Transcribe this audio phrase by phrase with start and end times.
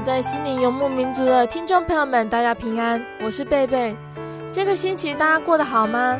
[0.00, 3.94] 在心灵游牧民族的听众朋友们，大家平安，我是贝贝。
[4.50, 6.18] 这个星期大家过得好吗？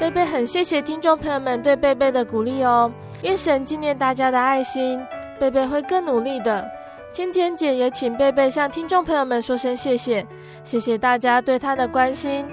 [0.00, 2.90] 贝贝很谢谢听众朋友们对贝贝的鼓励哦，
[3.22, 5.00] 愿神纪念大家的爱心，
[5.38, 6.68] 贝贝会更努力的。
[7.12, 10.26] 芊芊姐也请贝贝向听众朋友们说声谢谢，
[10.64, 12.44] 谢谢大家对她的关心。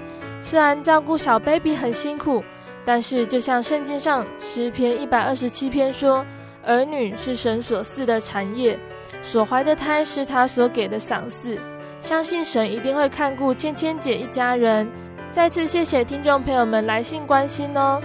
[0.42, 2.42] 虽然照顾小 baby 很辛苦，
[2.84, 6.24] 但是就像圣经上诗篇一百二十七篇说，
[6.64, 8.78] 儿女是神所赐的产业。
[9.22, 11.58] 所怀的胎是他所给的赏赐，
[12.00, 14.86] 相信神一定会看顾芊芊姐一家人。
[15.30, 18.00] 再次谢谢听众朋友们来信关心哦。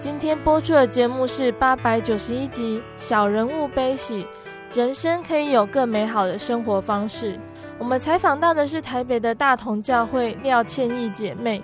[0.00, 4.22] 今天播出的节目是八百九十一集《小人物悲喜》，
[4.72, 7.38] 人生可以有更美好的生活方式。
[7.78, 11.62] 我们采访到的是台北的大同教会廖芊意姐妹。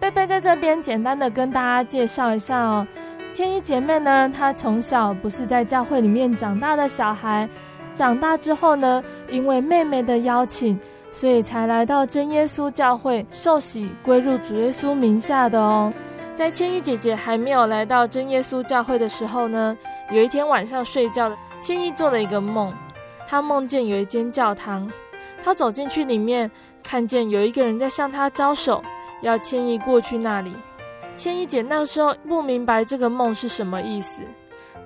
[0.00, 2.86] 贝贝在这边简单的跟大家介绍一下哦。
[3.30, 7.48] 芊意姐妹呢，她从小不是在教会里面长大的小孩。
[7.94, 10.78] 长大之后呢，因为妹妹的邀请，
[11.12, 15.92] 所以才来到真耶稣教会受洗，归入主耶稣名下的哦。
[16.36, 19.76] 在芊意姐姐还没有来到真耶稣教会的时候呢，
[20.10, 22.72] 有一天晚上睡觉，芊意做了一个梦，
[23.28, 24.90] 她梦见有一间教堂，
[25.44, 26.50] 她走进去里面，
[26.82, 28.82] 看见有一个人在向她招手，
[29.22, 30.52] 要芊意过去那里。
[31.14, 34.20] 千一姐那时候不明白这个梦是什么意思。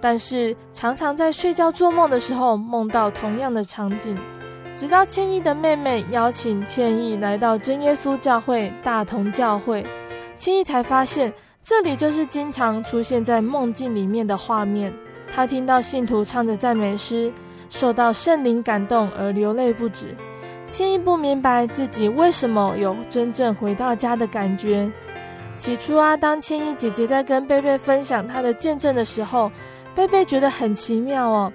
[0.00, 4.16] 但是常常在睡觉做梦的时候梦到同样的场景，
[4.76, 9.84] 直到千亿的妹妹邀请芊意来到真耶稣教会大同教会，
[10.38, 11.32] 千亿才发现
[11.64, 14.92] 这里就是经常出现在梦境里面的画面。
[15.34, 17.32] 他听到信徒唱着赞美诗，
[17.68, 20.14] 受到圣灵感动而流泪不止。
[20.70, 24.90] 芊意不明白自己为什么有真正回到家的感觉。
[25.58, 29.50] 起初啊，当千亿姐姐在跟贝贝分享她的见证的时候，
[29.98, 31.52] 贝贝觉得很奇妙哦。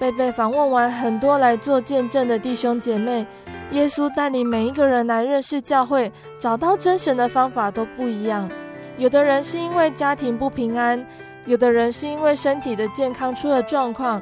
[0.00, 3.24] 贝贝访问完很多来做见证的弟兄姐妹，
[3.70, 8.50] 耶稣带领每一个人来认识教会，找到真神的方法都不一样。
[8.96, 11.06] 有的人是因为家庭不平安，
[11.46, 14.20] 有的人是因为身体的健康出了状况，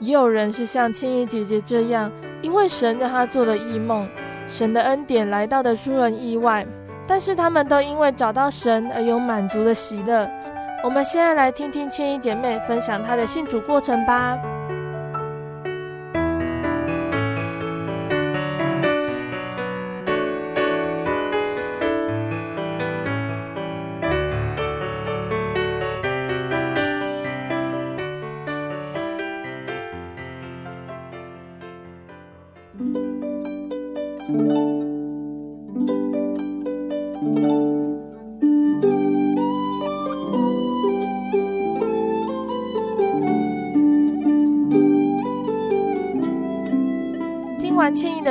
[0.00, 2.12] 也有人是像芊意姐姐这样，
[2.42, 4.06] 因为神让她做了异梦，
[4.46, 6.66] 神的恩典来到的出人意外。
[7.06, 10.28] 但是他们都因为找到神而有满足的喜乐。
[10.84, 14.38] 我们现在来听听千依姐妹分享她的信主过程吧。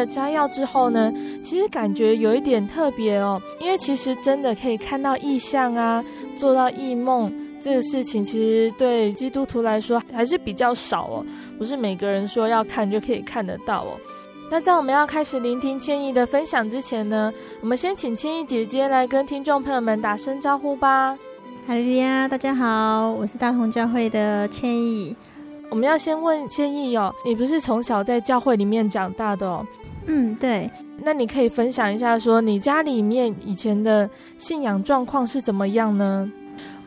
[0.06, 1.12] 摘要之后呢，
[1.42, 6.04] 其实感觉有一点特别哦，因为其实真的可以看到异象啊，
[6.36, 11.26] 做到异梦这个事情，其实对基督徒来说还是比较少哦，
[11.58, 13.98] 不是每个人说要看就可以看得到哦。
[14.52, 21.18] 那在我们要开始聆听千意的分享之前呢，我们先请千意姐姐来跟听众朋友们打声招呼吧。
[21.66, 25.16] 哈喽呀，大家好，我是大同教会的千意。
[25.70, 29.66] 我们要先问千意哦，你不是从小在教会里面长大的哦？
[30.06, 30.70] 嗯，对，
[31.04, 36.30] 那你可以分享一下，说你家里面以前的信仰状况是怎么样呢？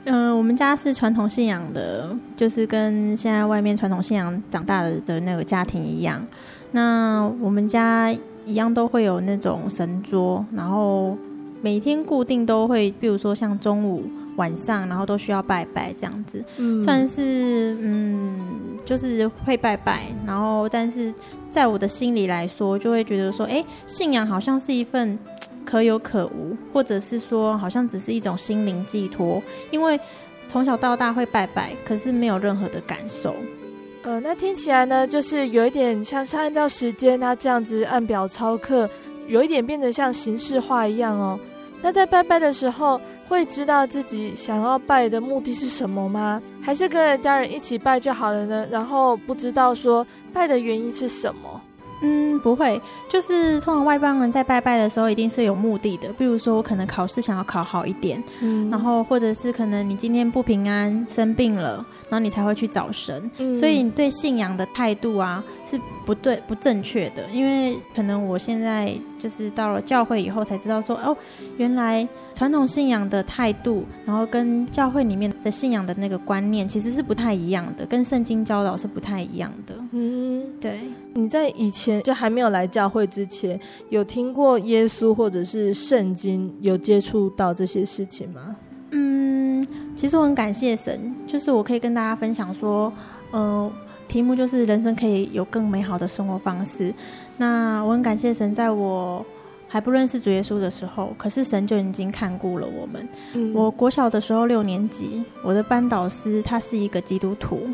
[0.04, 6.24] 嗯、呃，我们家是传统信仰的，就是跟现在外面传统信仰长大的的那个家庭一样。
[6.72, 8.12] 那我们家
[8.44, 11.16] 一样都会有那种神桌，然后
[11.62, 14.04] 每天固定都会，比如说像中午。
[14.36, 18.38] 晚上，然后都需要拜拜这样子，嗯，算是嗯，
[18.84, 21.10] 就是会拜拜，然后但是
[21.56, 25.18] 在我的心里来说，就会觉得说，哎，信仰好像是一份
[25.64, 29.98] 可有可无，或者是说，好像只是一种心灵寄托，因为
[30.46, 33.34] 从小到大会拜拜，可是没有任何的感受。
[34.02, 38.86] 呃，那听起来呢，就是有一点像像按照时间啊这样子按表操课，
[39.26, 41.40] 有一点变得像形式化一样哦。
[41.80, 46.40] 那在拜拜的时候，会知道自己想要拜的目的是什么吗？
[46.62, 48.66] 还是跟着家人一起拜就好了呢？
[48.70, 51.60] 然后不知道说拜的原因是什么？
[52.00, 56.08] 嗯，不会，就是通常外邦人在拜拜的时候，一定是有目的的。
[56.12, 63.30] 比如说，我可能考试想要考好一点，嗯，然后或者是可能你今天不平安生病了，然后你才会去找神。
[63.38, 67.24] 嗯，所以你对信仰的态度啊是不对、不正确的。
[67.32, 71.16] 因为可能我现在就是到了教会以后才知道说，哦，
[71.56, 72.06] 原来。
[72.36, 79.74] 传统信仰的态度，然后跟教会里面的信仰的那个观念，其实是不太一样的，跟圣经教导是不太一样的。
[79.92, 80.80] 嗯，对。
[81.16, 83.58] 你在以前就还没有来教会之前，
[83.88, 88.54] 有听过耶稣或者是圣经，有接触到这些事情吗？
[88.90, 89.66] 嗯，
[89.96, 92.92] 其实我很感谢神，就是我可以跟大家分享说，
[93.30, 93.72] 呃，
[94.06, 96.92] 题目就是人生可以有更美好的生活方式。
[97.38, 99.24] 那我很感谢神，在我。
[99.68, 103.52] 还不认识主耶稣的时候，可是神就已经看顾了我们。
[103.52, 107.66] 我国小的时候六年级，我的班导师他是一个基督徒，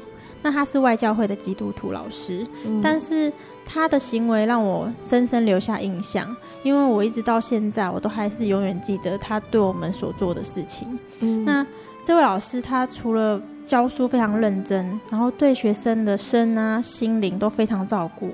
[0.42, 3.32] 那他是外教会的基督徒老师，嗯、但是
[3.64, 10.86] 他的行为让我深深留下印象，因为我一直到现在我都还是永远记得他对我们所做的事情。
[11.20, 11.64] 嗯、那
[12.04, 18.30] 这位老师他除了教书非常认真，然后对学生的身啊心灵都非常照顾。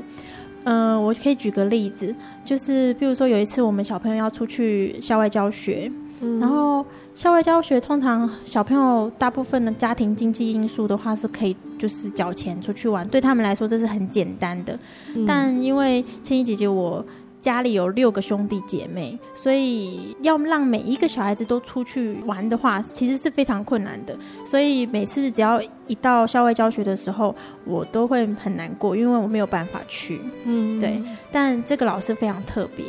[0.65, 2.15] 嗯、呃，我可以举个例子，
[2.45, 5.91] 就是比如说有一次我们小朋友要出去校外教学，
[6.21, 6.85] 嗯、然后
[7.15, 14.79] 校外教学通常小朋友大部分的家庭经济因素的话是可以就是缴钱出去玩，对他们来说这是很简单的。
[15.15, 17.05] 嗯、但因为千怡姐姐我。
[17.41, 24.15] 家里有六个兄弟姐妹，所以要让每一个小孩子都出去玩的话，其实是非常困难的。
[24.45, 27.33] 所以每次只要一到校外教学的时候，
[27.65, 30.21] 我都会很难过，因为我没有办法去。
[30.45, 31.01] 嗯，对。
[31.31, 32.85] 但这个老师非常特别。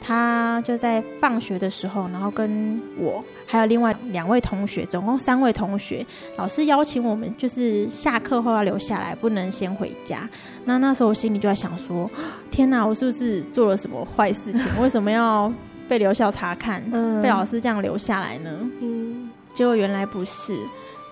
[0.00, 6.04] 他就在放学的时候，然后跟我还有另外两位同学，总共三位同学，
[6.36, 10.28] 老师邀请我们，就是下课后要留下来，不能先回家。
[10.64, 12.10] 那那时候我心里就在想说：
[12.50, 14.66] 天哪，我是不是做了什么坏事情？
[14.80, 15.52] 为什么要
[15.88, 16.82] 被留校查看？
[16.92, 18.50] 嗯，被老师这样留下来呢？
[18.80, 20.56] 嗯，结果原来不是。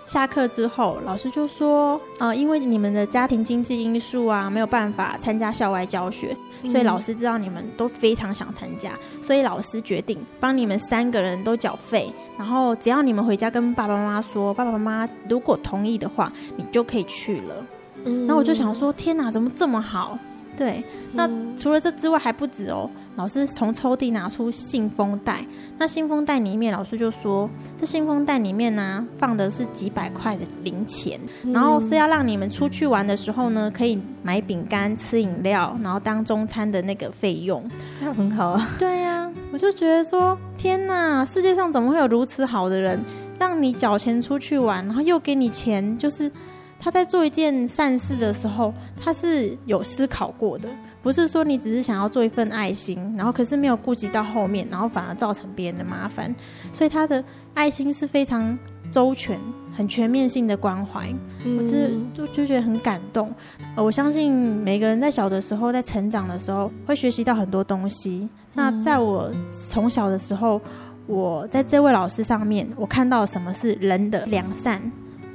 [0.07, 6.35] 下课之后，老师就说：“呃，因为你们的家庭经济因素啊，没有办法参加校外教学，
[6.71, 17.67] 所以老师知道你们都非常想参加，所以老师决定帮你们三个人都缴费，然后只要你们回家跟爸爸妈妈说，爸爸妈妈如果同意的话，你就可以去了。
[18.05, 20.17] 嗯，那我就想说，天哪，怎么这么好？
[20.57, 20.83] 对，
[21.13, 25.43] 那除了这之外还不止哦。”老师从抽屉拿出信封袋，
[25.79, 27.49] 那信封袋里面，老师就说
[27.81, 37.65] ：“这信封袋里面呢、啊，放的是几百块的零钱，嗯、然后是要让你们出去玩的时候呢，可以买饼干、吃饮料，然后当中餐的那个费用，
[37.99, 43.03] 这样很好啊。”对呀、啊，我就觉得说：“天哪，世界上怎么会有如此好的人，
[43.39, 45.97] 让你缴钱出去玩，然后又给你钱？
[45.97, 46.31] 就是
[46.79, 50.69] 他在做一件善事的时候，他是有思考过的。”
[51.07, 56.35] 不是说你只是想要做一份爱心，然后可是没有顾及到后面，然后反而造成别人的麻烦，
[56.73, 57.23] 所以他的
[57.55, 58.59] 爱心是非常
[58.91, 59.39] 周全、
[59.73, 61.09] 很全面性的关怀，
[61.45, 61.77] 嗯、我就
[62.13, 63.33] 就就觉得很感动。
[63.77, 68.29] 我相信每个人在小的时候，在成长的时候，会学习到很多东西。
[68.53, 70.61] 那在我从小的时候，
[71.07, 74.83] 我在这位老师上面，我看到什么是人的良善、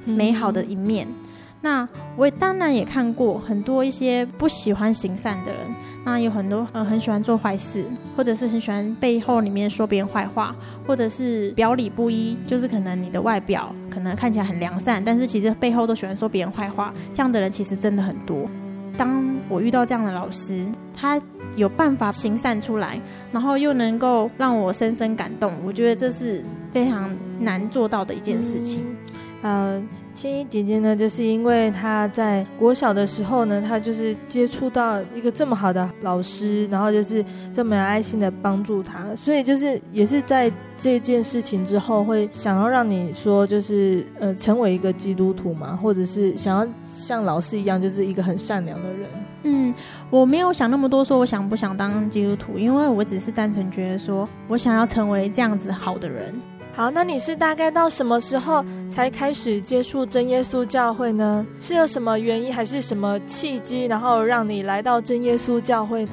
[0.04, 1.08] 美好的一面。
[1.62, 1.88] 那
[2.18, 5.62] 我也当然也看过很多一些不喜欢行善的人，
[6.04, 7.86] 那有很多呃很喜欢做坏事，
[8.18, 10.56] 或者是很喜欢背后里面说别人坏话，
[10.88, 18.50] 或者是表里不一，就是可能你的外表可能看起来很良善，但是其实背后都喜欢说别人坏话，这样的人其实真的很多。
[18.98, 20.66] 当我遇到这样的老师，
[20.96, 21.22] 他
[21.56, 23.00] 有办法行善出来，
[23.32, 28.84] 然后又能够让我深深感动，我觉得这是非常难做到的一件事情。
[29.44, 29.82] 呃
[30.14, 49.10] 千一姐姐呢，就是因为她在国小的时候呢，她就是接触到一个这么好的老师，然后就是这么有爱心的帮助她，所以就是也是在这件事情之后，会想要让你说，就是呃，成为一个基督徒嘛，或者是想要像老师一样，就是一个很善良的人。
[49.44, 49.74] 嗯，
[50.10, 56.34] 我没有想那么多，说我想不想当基督徒，因为我只是单纯觉得说我想要成为这样子好的人。
[56.74, 61.46] 好，那你是大概到什么时候才开始接触真耶稣教会呢？
[61.60, 66.08] 是有什么原因，还是什么契机，然后让你来到真耶稣教会？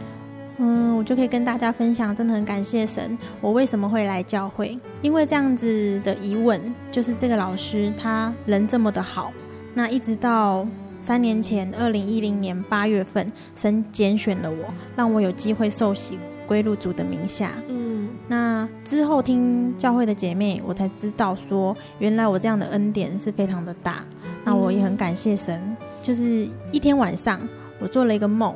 [0.57, 4.77] 嗯，我就可以跟大家分享，真的很感谢神，我为什么会来教会？
[5.01, 6.61] 因为这样子的疑问，
[6.91, 9.33] 就是这个老师他人这么的好，
[9.75, 10.67] 那一直到
[11.01, 14.65] 三年前，二零一零年八月份，神拣选了我，
[14.97, 17.53] 让我有机会受洗归入主的名下。
[18.29, 24.05] 那之后听教会的姐妹，我才知道说，原来我这样的恩典是非常的大。
[24.45, 27.41] 那我也很感谢神，就是一天晚上，
[27.81, 28.55] 我做了一个梦。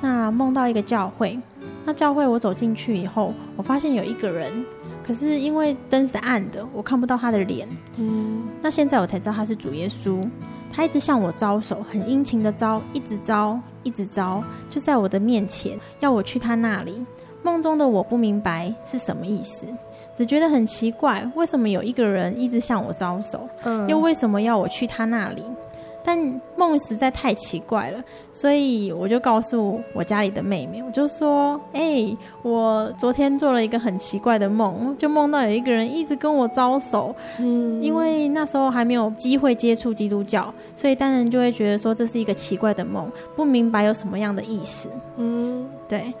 [0.00, 1.38] 那梦到一个教会，
[1.84, 4.64] 那教会我走进去以后，我发现有一个人，
[5.06, 7.68] 可是因为灯是暗的，我看不到他的脸。
[7.98, 10.28] 嗯，那现在我才知道他是主耶稣，
[10.72, 17.04] 他一直向我招手，很殷勤的招，一直招，一直招，就在我的面前，要我去他那里。
[17.42, 19.66] 梦中的我不明白是什么意思，
[20.16, 23.48] 只觉得很奇怪，为什么有一个人一直向我招手？
[23.64, 25.42] 嗯，又为什么要我去他那里？
[26.04, 26.18] 但
[26.56, 37.14] 梦实在太奇怪了，所以我就告诉我家里的妹妹，我就说：“哎、欸，我昨天做了一个很奇怪的梦，就梦到有一个人一直跟我招手。
[37.38, 44.88] 嗯，因为那时候还没有机会接触基督教，所以当然就会觉得说这是一个奇怪的梦，不明白有什么样的意思。
[45.18, 46.12] 嗯，对。”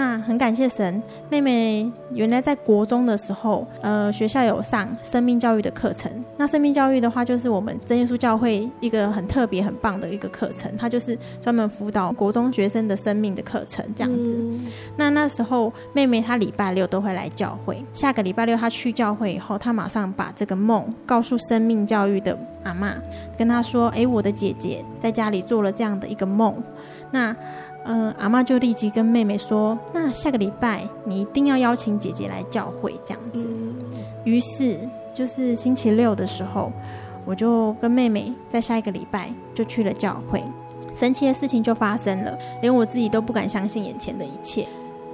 [0.00, 6.10] 那很感谢神，妹妹原来在国中的时候，呃，学校有上生命教育的课程。
[6.38, 14.36] 那生命教育的话，就是我们真耶稣教会一个很特别、很棒的一个课程，它就是专门辅导国中学生的生命的课程这样子。
[14.38, 14.64] 嗯、
[14.96, 22.94] 那那时候妹妹她礼拜六都会来教会，下个礼拜六她去教会以后，她马上把这个梦告诉生命教育的阿妈，
[23.36, 26.54] 跟她说：“哎，我的姐姐在家里做了这样的一个梦。”
[27.12, 27.36] 那
[27.92, 33.44] 嗯，阿妈就立即跟妹妹说：“那下个礼拜你一定要邀请姐姐来教会，这样子。”
[34.22, 34.78] 于是
[35.12, 36.70] 就是星期六的时候，
[37.24, 40.40] 我就跟妹妹在下一个礼拜就去了教会。
[40.96, 44.68] 神奇的事情就发生了，连我自己都不敢相信眼前的一切，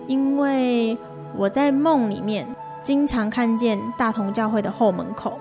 [0.06, 0.98] 因为
[1.34, 2.46] 我在梦里面
[2.82, 5.38] 经常看见大同教会的后门口。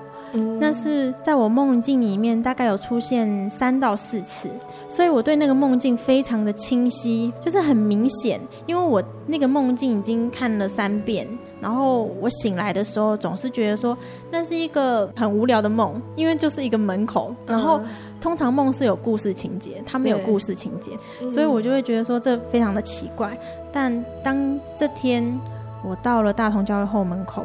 [0.60, 4.50] 那是在我梦境里面，大概有出现三到四次，
[4.90, 8.40] 所以我对那个梦境非常的清晰，就是很明显。
[8.66, 11.28] 因为我那个梦境已经看了三遍，
[11.62, 13.98] 然后我醒来的时候总是觉得说
[14.32, 17.34] 那是一个很无聊的梦，因为就是一个门口。
[17.48, 17.80] 然后
[18.20, 20.92] 通常梦是有故事情节，它没有故事情节，
[21.30, 23.38] 所以我就会觉得说这非常的奇怪。
[23.72, 25.40] 但当这天
[25.84, 27.44] 我到了大同教会后门口，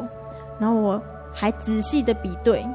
[0.58, 1.00] 然后我。
[1.32, 2.66] 还仔细的比对，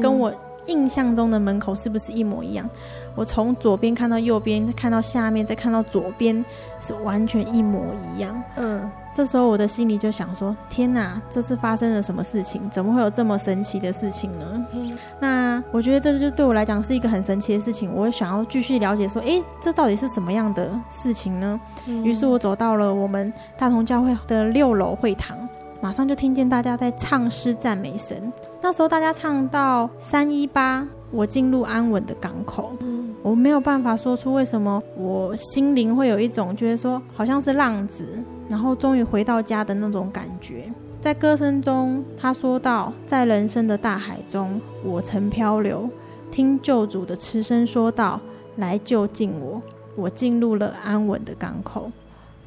[0.00, 0.32] 跟我
[0.66, 2.68] 印象中的门口是不是一模一样？
[3.14, 6.44] 我从左边看到右边，再看到下面，再看到左边，
[6.80, 7.80] 是完全一模
[8.16, 8.42] 一样。
[8.56, 12.68] 嗯，这时候我的心里就想说：天哪，这是发生了什么事情？
[12.70, 14.66] 怎么会有这么神奇的事情呢？
[14.72, 17.94] 嗯，那我觉得这就对我来讲是一个很神奇的事情。
[17.94, 21.60] 我想要继续了解说，诶，这到底是什么样的事情呢？
[21.86, 25.36] 于是我走到了我们大同教会的六楼会堂。
[25.80, 28.32] 马上就听见大家在唱诗赞美神。
[28.64, 32.72] 那时候大家唱到三一八，我进入安稳的港口。
[32.80, 38.06] 嗯，我没有办法说出为什么我心灵会有一种觉得说好像是浪子，
[38.48, 40.64] 然后终于回到家的那种感觉。
[41.02, 45.86] 在歌声中，他说到：“在人生的大海中，我曾漂流，
[46.32, 48.18] 听救主的慈声说道：
[48.56, 49.60] 来就近我，
[49.94, 51.92] 我进入了安稳的港口。”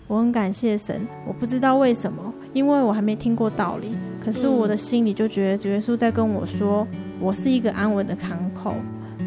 [0.07, 3.89] 我很感谢神，我不知道为什么，因为我还没听过道理，
[4.23, 6.87] 可是我的心里就觉得主耶稣在跟我说，
[7.19, 8.73] 我是一个安稳的港口，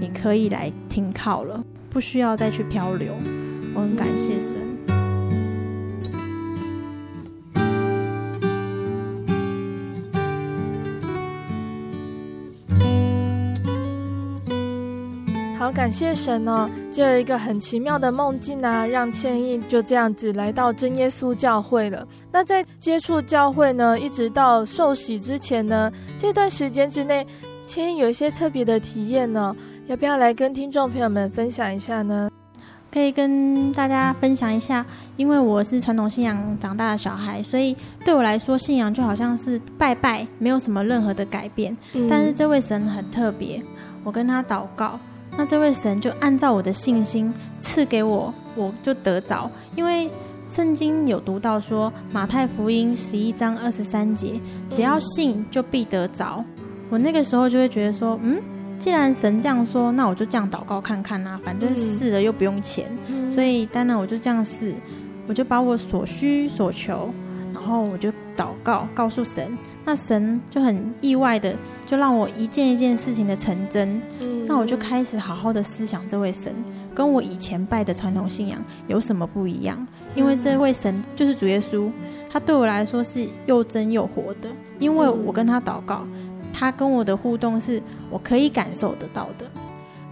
[0.01, 3.15] 你可以来停靠了，不需要再去漂流。
[3.75, 4.70] 我很感谢神。
[15.69, 22.07] 感谢神哦，就有一个很奇妙的梦境啊，让千亿就这样子来到真耶稣教会了。
[22.31, 27.27] 那在接触教会呢，一直到受洗之前呢，这段时间之内，
[27.67, 29.55] 千亿有一些特别的体验呢，
[29.89, 32.31] 要不要来跟听众朋友们分享一下呢？
[32.93, 34.85] 可以跟大家分享一下，
[35.17, 41.77] 因为我是传统信仰长大的小孩，所以对我来说，信仰就好像是拜拜，没有什么任何的改变。
[41.93, 43.63] 嗯、但是这位神很特别，
[44.03, 44.99] 我跟他祷告。
[45.37, 49.51] 那这位神就按照我的信心赐给我，我就得着。
[49.75, 50.11] 因为
[50.53, 56.45] 圣经有读到说，马太福音十一章二十三节，只要信就必得着。
[56.91, 58.43] 我那个时候就会觉得说，嗯，
[58.79, 62.91] 既然神这样说，那我就这样祷告看看啊，反正试了又不用钱，
[63.31, 64.75] 所以当然我就这样试，
[65.29, 67.15] 我就把我所需所求，
[67.55, 69.57] 然后我就祷告告诉神，
[69.91, 71.53] 那神就很意外的
[71.85, 74.01] 就让我一件一件事情的成真，
[74.47, 76.55] 那我就开始好好的思想这位神
[76.95, 81.91] 跟我以前拜的传统信仰有什么不一样，因为这位神就是主耶稣，
[82.31, 86.07] 他对我来说是又真又活的，因为我跟他祷告。
[86.53, 89.47] 他跟我的互动是我可以感受得到的。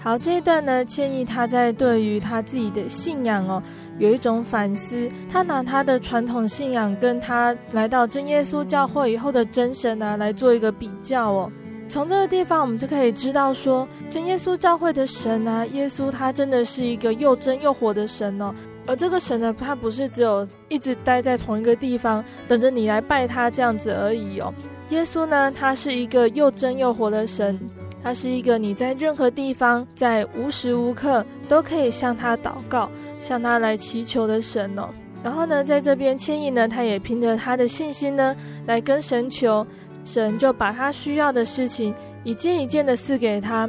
[0.00, 3.60] 好，这一段呢，千毅他在对于他自己的信仰哦，
[3.98, 5.10] 有一种反思。
[5.28, 11.50] 他拿他的传统信仰跟他来到真耶稣教会以后的真神啊来做一个比较哦。
[11.88, 18.54] 从这个地方，我们就可以知道说，真耶稣教会的神啊，耶稣他真的是一个又真又活的神哦。
[18.86, 24.54] 而这个神呢，他不是只有一直待在同一个地方等着你来拜他这样子而已哦。
[24.90, 27.58] 耶稣呢，他是一个又真又活的神，
[28.02, 32.88] 他是一个你在任何地方，在无时无刻都可以向他祷告、
[33.20, 34.88] 向他来祈求的神哦。
[35.22, 38.34] 然后呢，在这边千亿呢，他也凭着他的信心呢，
[38.66, 39.66] 来跟神求，
[40.04, 43.68] 神就把他需要的事情一件一件的赐给他。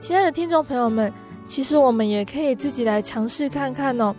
[0.00, 1.12] 亲爱的听众朋友们，
[1.46, 4.14] 其实我们也可以自己来尝试看看哦。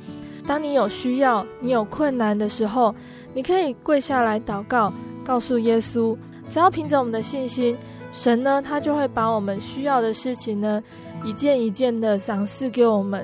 [0.45, 2.93] 当你有需要、你有困难的时候，
[3.33, 4.93] 你可以跪下来祷告，
[5.25, 6.15] 告诉耶稣。
[6.49, 7.75] 只要凭着我们的信心，
[8.17, 10.83] 神呢，他就会把我们需要的事情呢，
[11.23, 13.23] 一件一件的赏赐给我们。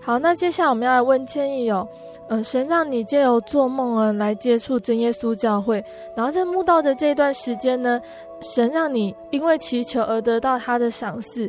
[0.00, 1.86] 好，那接下来我们要来问千毅哦，
[2.30, 5.84] 嗯、呃，神让你借由做梦啊来接触真耶稣教会，
[6.16, 8.00] 然后在慕道的这段时间呢，
[8.40, 11.46] 神让你因为祈求而得到他的赏赐。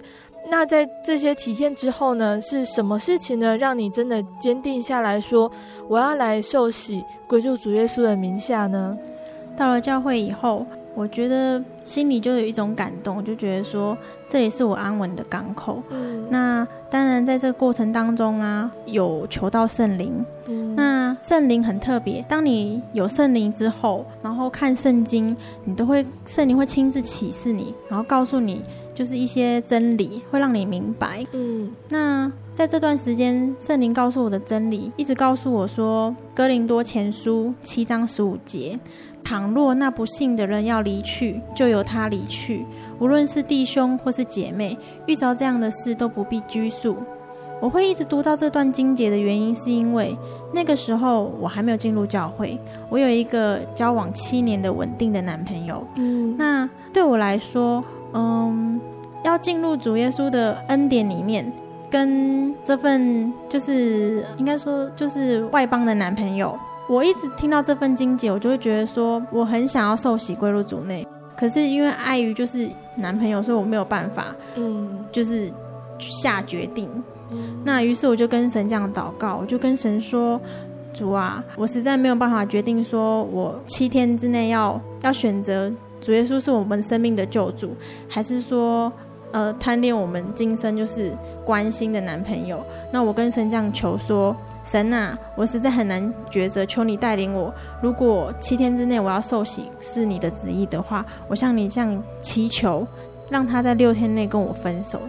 [0.50, 5.50] 那在这些体验之后呢，是什么事情呢，让你真的坚定下来说，
[5.88, 8.98] 我要来受洗归入主耶稣的名下呢？
[9.56, 10.66] 到了教会以后。
[10.96, 13.96] 我觉得心里就有一种感动，我就觉得说
[14.30, 15.84] 这也是我安稳的港口。
[15.90, 20.26] 嗯，那当然在这个过程当中啊，有求到圣灵。
[20.48, 28.62] 嗯，那圣灵很特别，当你有圣灵之后，然后看圣经，你都会圣灵会亲自启示你，然后告诉你
[28.94, 31.26] 就是一些真理，会让你明白。
[31.34, 38.80] 嗯，那在这段时间，圣灵告诉我的真理，一直告诉我说，《哥林多前书》七章十五节。
[39.26, 42.64] 倘若那不幸的人要离去，就由他离去。
[43.00, 46.96] 无论是弟兄或是姐妹，遇着这样的事都不必拘束。
[47.60, 50.16] 我会一直读到这段经节的原因，是因为
[50.54, 52.58] 那个时候我还没有进入教会，
[52.90, 55.84] 我有一个交往七年的稳定的男朋友。
[55.96, 57.84] 嗯，那对我来说，
[58.14, 58.80] 嗯，
[59.24, 61.52] 要进入主耶稣的恩典里面，
[61.90, 66.56] 跟这份就是应该说就是外邦的男朋友。
[66.88, 75.52] 我一直听到这份经节，我就会觉得说，我很想要受洗归入主内，可是因为碍于就是男朋友，所以我没有办法，嗯，就是
[75.98, 76.88] 下决定。
[77.32, 80.40] 嗯，那于是我就跟神这样祷告，我就跟神说，
[80.94, 85.72] 主啊，我实在没有办法决定，说我七天之内要要选择
[86.02, 87.76] 主耶稣是我们生命的救主，
[88.08, 88.94] 还是说，
[89.32, 91.12] 呃，贪恋我们今生就是
[91.44, 92.64] 关心的男朋友？
[92.92, 94.36] 那我跟神这样求说。
[94.66, 97.54] 神啊，我实在很难抉择，求你带领我。
[97.82, 102.86] 如果七天之内我要受洗是你的旨意的话，我向你这样祈求，
[103.30, 105.00] 让他在六天内跟我分手，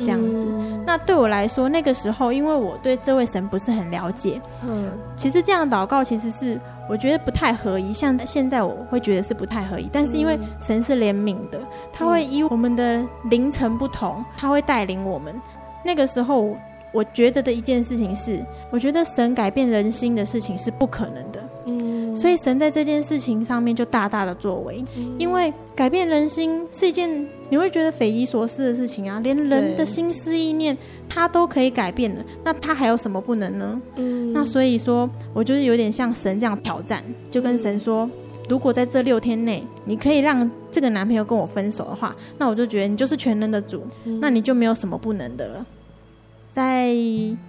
[0.00, 0.44] 这样子。
[0.48, 0.82] 嗯。
[0.84, 7.92] 那对我来说，那个时候因为我对这位神不是很了解，嗯，其实这样祷告其实是我觉得不太合宜。
[7.94, 11.60] 像现在我会觉得是不太合宜，但是因为神是怜悯的，
[11.92, 13.00] 他会以我们的
[13.30, 15.32] 灵层不同，他会带领我们。
[15.84, 16.56] 那个时候。
[16.94, 21.48] 我觉得的一件事情是，我觉得神改变人心的事情是不可能的。
[21.66, 24.84] 嗯，所以神在这件事情上面就大大的作为，
[25.18, 30.76] 因为改变人心是一件你会觉得匪夷所思的事情啊，连人的心思意念
[31.08, 33.82] 他都可以改变了，那他还有什么不能呢？
[33.96, 38.08] 嗯，那所以说，我就是有点像神这样挑战，就跟神说，
[38.48, 43.82] 如果在这六天内你可以让这个男朋友跟我分手的话，那我就觉得你就是全能的主，
[44.20, 45.66] 那你就没有什么不能的了。
[46.54, 46.94] 在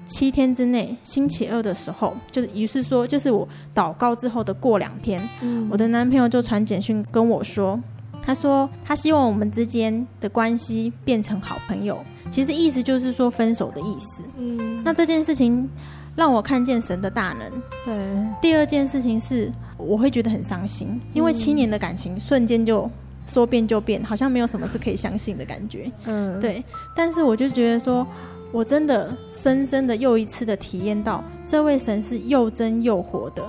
[0.08, 7.80] 七天之内，星期二的时候，就是于是说，就是我祷告之后的过两天，嗯，我的男朋友就传简讯跟我说，
[8.24, 14.24] 他说他希望我们之间的关系变成好朋友，其实意思就是说分手的意思。
[14.38, 15.70] 嗯，那这件事情
[16.15, 17.48] 让我看见神的大能。
[17.86, 22.89] 对，第二件事情是，我会觉得很伤心，因为七年的感情瞬间就
[23.28, 25.91] 说变就变，好像没有什么是可以相信的感觉。
[26.06, 26.63] 嗯，对。
[26.96, 28.08] 但是我就觉得说，
[28.56, 29.12] 我真的
[29.44, 33.44] 深深的又一次的体验到，这位神是又真又活的，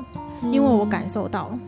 [0.50, 1.48] 因为我感受到。
[1.52, 1.60] 嗯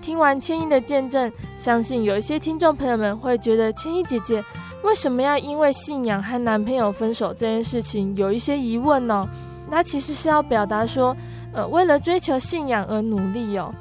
[0.00, 4.42] 听完千一的见证，相信有一些听众朋友们会觉得千一姐姐
[4.82, 9.28] 为什么要因为信仰和男朋友分手这件事情有一些疑问呢？
[9.68, 11.14] 那其实是要表达说，
[11.52, 13.74] 呃，为了追求信仰而努力哦。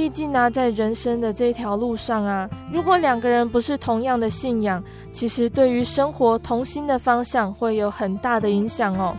[0.00, 4.82] 毕竟呢，在人生的这条路上啊，如果两个人不是同样的信仰，
[5.12, 9.14] 其实对于生活同心的方向会有很大的影响哦。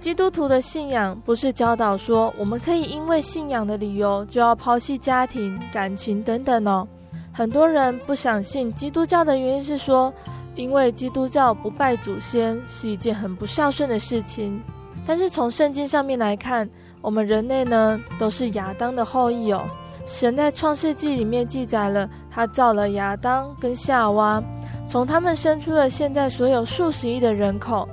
[0.00, 6.84] 基督徒的信仰不是教导说我们可以因为信仰的理由就要抛弃家庭、感情等等哦。
[7.32, 10.12] 很多人不想信基督教的原因是说，
[10.56, 14.60] 因为基督教不拜祖先是一件很不孝顺的事情。
[15.06, 16.68] 但是从圣经上面来看，
[17.00, 19.62] 我们人类呢都是亚当的后裔哦。
[20.04, 24.42] 神在创世纪里面记载了，他造了亚当跟夏娃，
[24.86, 27.88] 从他们生出了现在所有数十亿的人口。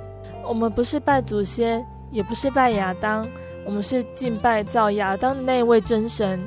[0.46, 1.84] 我们不是拜祖先。
[2.12, 3.26] 也不是拜亚当，
[3.64, 6.38] 我们是敬拜造亚当的那位真神。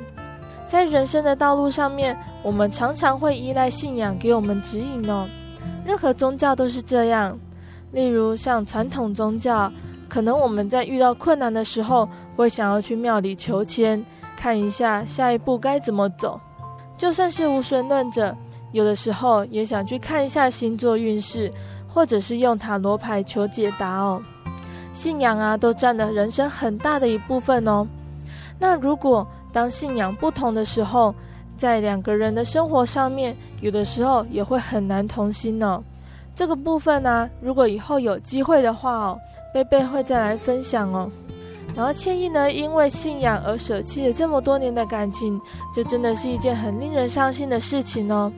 [0.68, 5.26] 在人生的道路上面，我们常常会依赖信仰给我们指引哦。
[5.84, 7.36] 任何宗教都是这样。
[7.90, 9.68] 例如像传统宗教，
[10.08, 14.00] 可能我们在遇到困难的时候，会想要去庙里求签，
[14.36, 16.38] 看一下下一步该怎么走。
[16.96, 18.36] 就算是无神论者，
[18.72, 21.52] 有的时候也想去看一下星座运势，
[21.88, 24.22] 或者是用塔罗牌求解答哦。
[24.92, 27.86] 信仰啊，都占了人生很大的一部分哦。
[28.58, 31.14] 那如果当信仰不同的时候，
[31.56, 35.82] 在两个人的生活上面，有的时候也会很难同心、哦。
[36.34, 39.18] 这个部分呢、啊，如果以后有机会的话哦，
[39.52, 41.10] 贝贝会再来分享哦。
[41.74, 45.40] 然后千意呢，因为信仰而舍弃了这么多年的感情，
[45.74, 48.32] 这真的是一件很令人伤心的事情哦。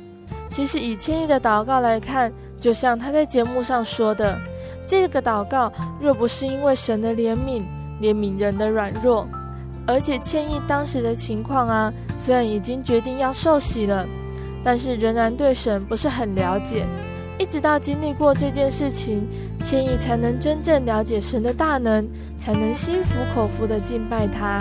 [0.51, 4.37] 其实以千意的祷告来看，就像他在节目上说的。
[4.87, 7.63] 这个祷告若不是因为神的怜悯，
[8.01, 9.29] 怜悯人的软弱，
[9.87, 14.07] 而且千意当时的情况啊，虽然已经决定要受洗了，
[14.65, 16.87] 但是仍然对神不是很了解，
[17.39, 19.23] 一直到经历过这件事情，
[19.63, 22.07] 千亿才能真正了解神的大能，
[22.39, 24.61] 才能心服口服的敬拜他。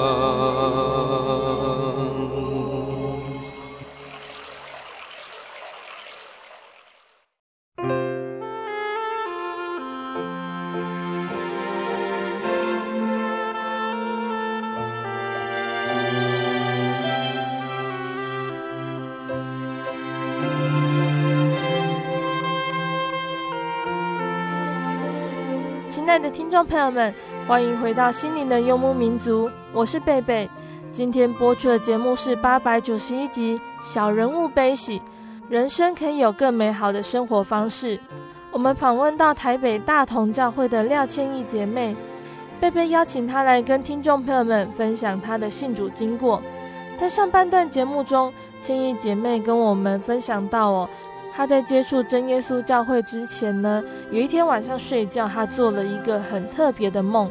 [26.51, 27.13] 众朋友们，
[27.47, 30.49] 欢迎回到心灵的幽默民族，我是贝贝。
[30.91, 34.99] 今天播出的节目是八百九十一集《小人物悲喜》，
[35.47, 37.97] 人生可以有更美好的生活方式。
[38.51, 41.95] 我们访问到台北大同教会的廖千亿姐妹，
[42.59, 46.41] 贝贝邀请她来跟听众朋友们分享她的信主经过。
[46.97, 50.89] 在上半段节目中，千亿姐妹跟我们分享到哦。
[51.35, 57.29] 他在接触真耶稣教会之前呢，有一天晚上睡觉，他做了一个很特别的梦。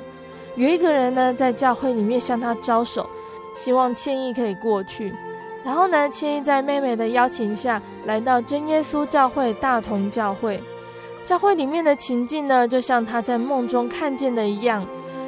[0.56, 3.08] 有一个人呢，在教会里面向他招手，
[3.54, 5.14] 希望千亿可以过去。
[5.62, 10.60] 然后呢，千亿在妹妹的邀请下来到真耶稣教会大同教会。
[11.24, 14.84] 教会里面的情境呢，就像他在梦中看见的一样，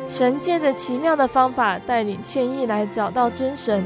[0.08, 3.85] 神借着奇妙的方法带领千亿来找到真神。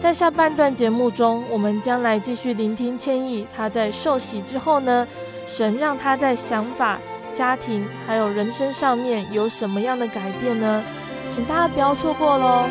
[0.00, 3.46] 在下半段节目中，我们将来继续聆听千亿。
[3.54, 5.06] 他在受洗之后呢，
[5.46, 6.98] 神让他在想法、
[7.32, 10.82] 家庭还有人生上面有什么样的改变呢？
[11.28, 12.64] 请大家不要错过喽！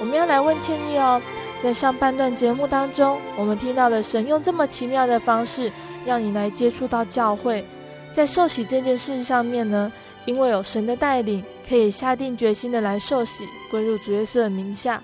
[0.00, 1.22] 我们要来问千亿哦。
[1.62, 5.70] 在上半段节目当中，我们听到了神用这么奇妙的方式，
[6.04, 7.64] 让你来接触到教会。
[8.12, 9.90] 在受洗这件事上面呢，
[10.24, 15.00] 因为有神的带领，可以下定决心的来受洗，归入主耶稣的名下。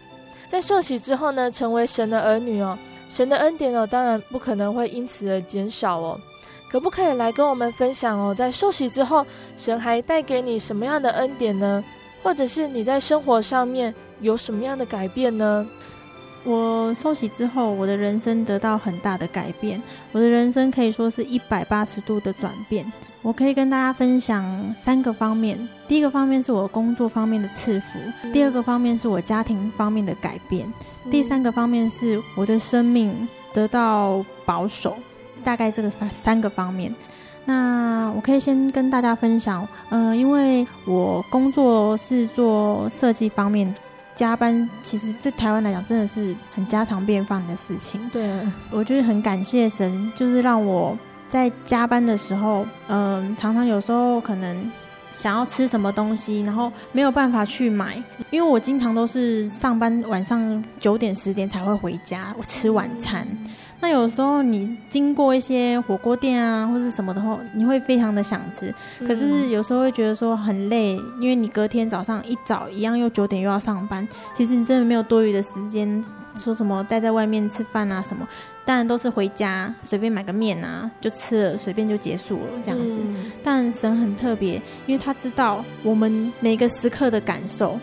[0.48, 2.76] 在受洗之后呢，成为神的儿女哦，
[3.08, 6.20] 神的恩典哦，当然不可能会因此而减少哦。
[6.68, 8.34] 可不可以来跟我们分享哦？
[8.34, 9.24] 在受洗之后，
[9.56, 11.82] 神还带给你什么样的恩典呢？
[12.20, 15.64] 或者是你在生活上面有什么样的改变呢？
[16.44, 19.82] 我受洗之后，我的人生得到很大的改变。
[20.12, 22.90] 我的人生可以说是一百八十度的转变。
[23.20, 27.98] 我可以跟大家分享三个方面：第一个方面是我工作方面的赐福；
[28.32, 30.66] 第二个方面是我家庭方面的改变；
[31.10, 34.96] 第三个方面是我的生命得到保守。
[35.44, 36.94] 大概这个三个方面。
[37.44, 43.74] 那我可以先跟大家分享，嗯、呃，因为我工作是做设计方面。
[44.18, 48.00] 加班其实对台湾来讲真的是很家常便饭的事情。
[48.12, 48.28] 对，
[48.68, 54.68] 我就是很感谢神，就是让我在加班的时候，嗯，常常有时候可能
[55.14, 63.24] 想要吃什么东西，然后没有办法去买，因为我经常都是上班晚上九点十点才会回家，我吃晚餐。
[63.80, 68.74] 那有时候你经过一些火锅店啊，或是什么的话，你会非常的想吃。
[69.06, 76.04] 可是有时候会觉得说很累，因为你隔天早上一早一样又九点又要上班，其实你真的没有多余的时间
[76.38, 78.26] 说什么待在外面吃饭啊什么。
[78.64, 82.98] 当然都是回家随便买个面啊就吃了，随便就结束了这样子。
[83.42, 87.78] 但神很特别，因为他知道我们每个时刻的感受。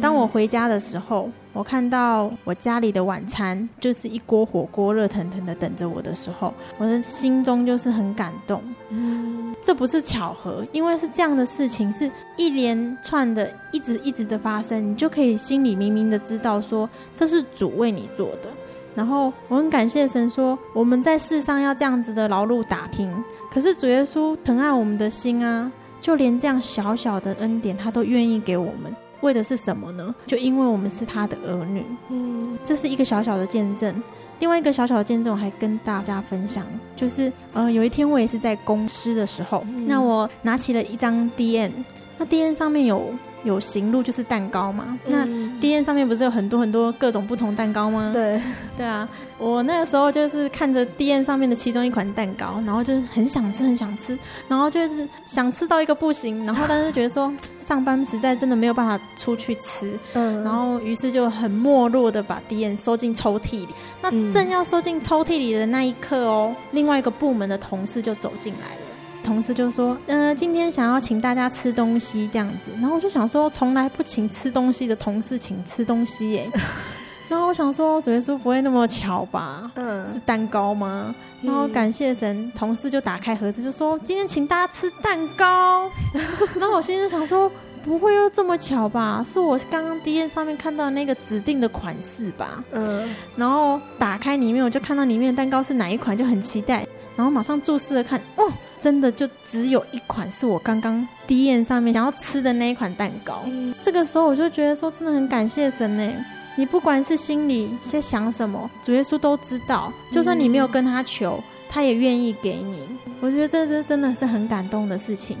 [0.00, 8.62] 当我回家的时候，我看到我家里的晚餐就是一锅火锅热腾腾的等着我的时候，我的心中就是很感动。
[8.90, 18.48] 嗯，这不是巧合，因为是这样的事情是一连串的，一直一直的发生，你就可以心里明明的知道说这是主为你做的。
[18.94, 23.08] 然后我很感谢神说我们在世上要这样子的劳碌打拼，
[23.50, 28.92] 可是主耶稣疼爱我们的心啊，就连这样小小的恩典他都愿意给我们。
[29.20, 30.14] 为的是什么呢？
[30.26, 34.02] 就因为我们是他的儿女，嗯，这是一个小小的见证。
[34.38, 41.84] 另外一个小小的见证，我还跟大家分享，就是呃，有一天我也是在公司的时候，嗯、那我拿起了一张 D N，
[42.16, 43.12] 那 D N 上面有。
[43.44, 45.24] 有行路就是蛋糕嘛，那
[45.60, 48.10] D N 上面不是有很多很多各种不同蛋糕吗？
[48.12, 48.40] 对，
[48.76, 57.32] 对啊，我那个时候就是看着 D N 上面的其中一款蛋糕，然后就是很想吃，很想吃，然后就是想吃到一个不行，然后但是觉得说
[57.68, 63.68] 上班实在真的没有办法出去吃，嗯，然后于是就很没落的把 D N 收进抽屉里。
[64.00, 68.80] 那正要收进抽屉里的那一刻哦，另外一个部门的同事就走进来了。
[69.28, 76.50] 同事就说：“嗯、呃，今天想要请大家吃东西这样子。”然后我就想说，从来不请吃东西的同事请吃东西耶。
[77.28, 79.70] 然后我想说，主耶稣不会那么巧吧？
[79.74, 81.14] 嗯，是蛋糕吗？
[81.42, 85.90] 然后感谢神，同事就打开盒子就说：“今天请大家吃蛋糕。
[86.58, 87.52] ”然后我心里就想说
[87.84, 89.22] ：“不会又这么巧吧？
[89.30, 96.86] 是我刚刚 D N 上面看到的那个指定的款式吧？”嗯，然后打开里面，我就看到里面的蛋糕是哪一款，就很期待。
[97.14, 98.50] 然后马上注视着看，哦。
[98.80, 103.42] 真的就只有一款是我刚刚第一眼上面想要吃的那一款蛋糕。
[103.46, 106.12] 嗯，这个时候我就觉得说，真的很感谢神呢。
[106.56, 109.92] 你不管是心里在想什么，主耶稣都知道。
[110.10, 112.82] 就算你没有跟他求，他也愿意给你。
[113.20, 115.36] 我觉得这这真的是很感动的事情。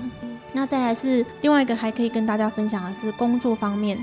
[0.52, 3.98] 那再来是另外一个还可以跟大家分享的是工作方面。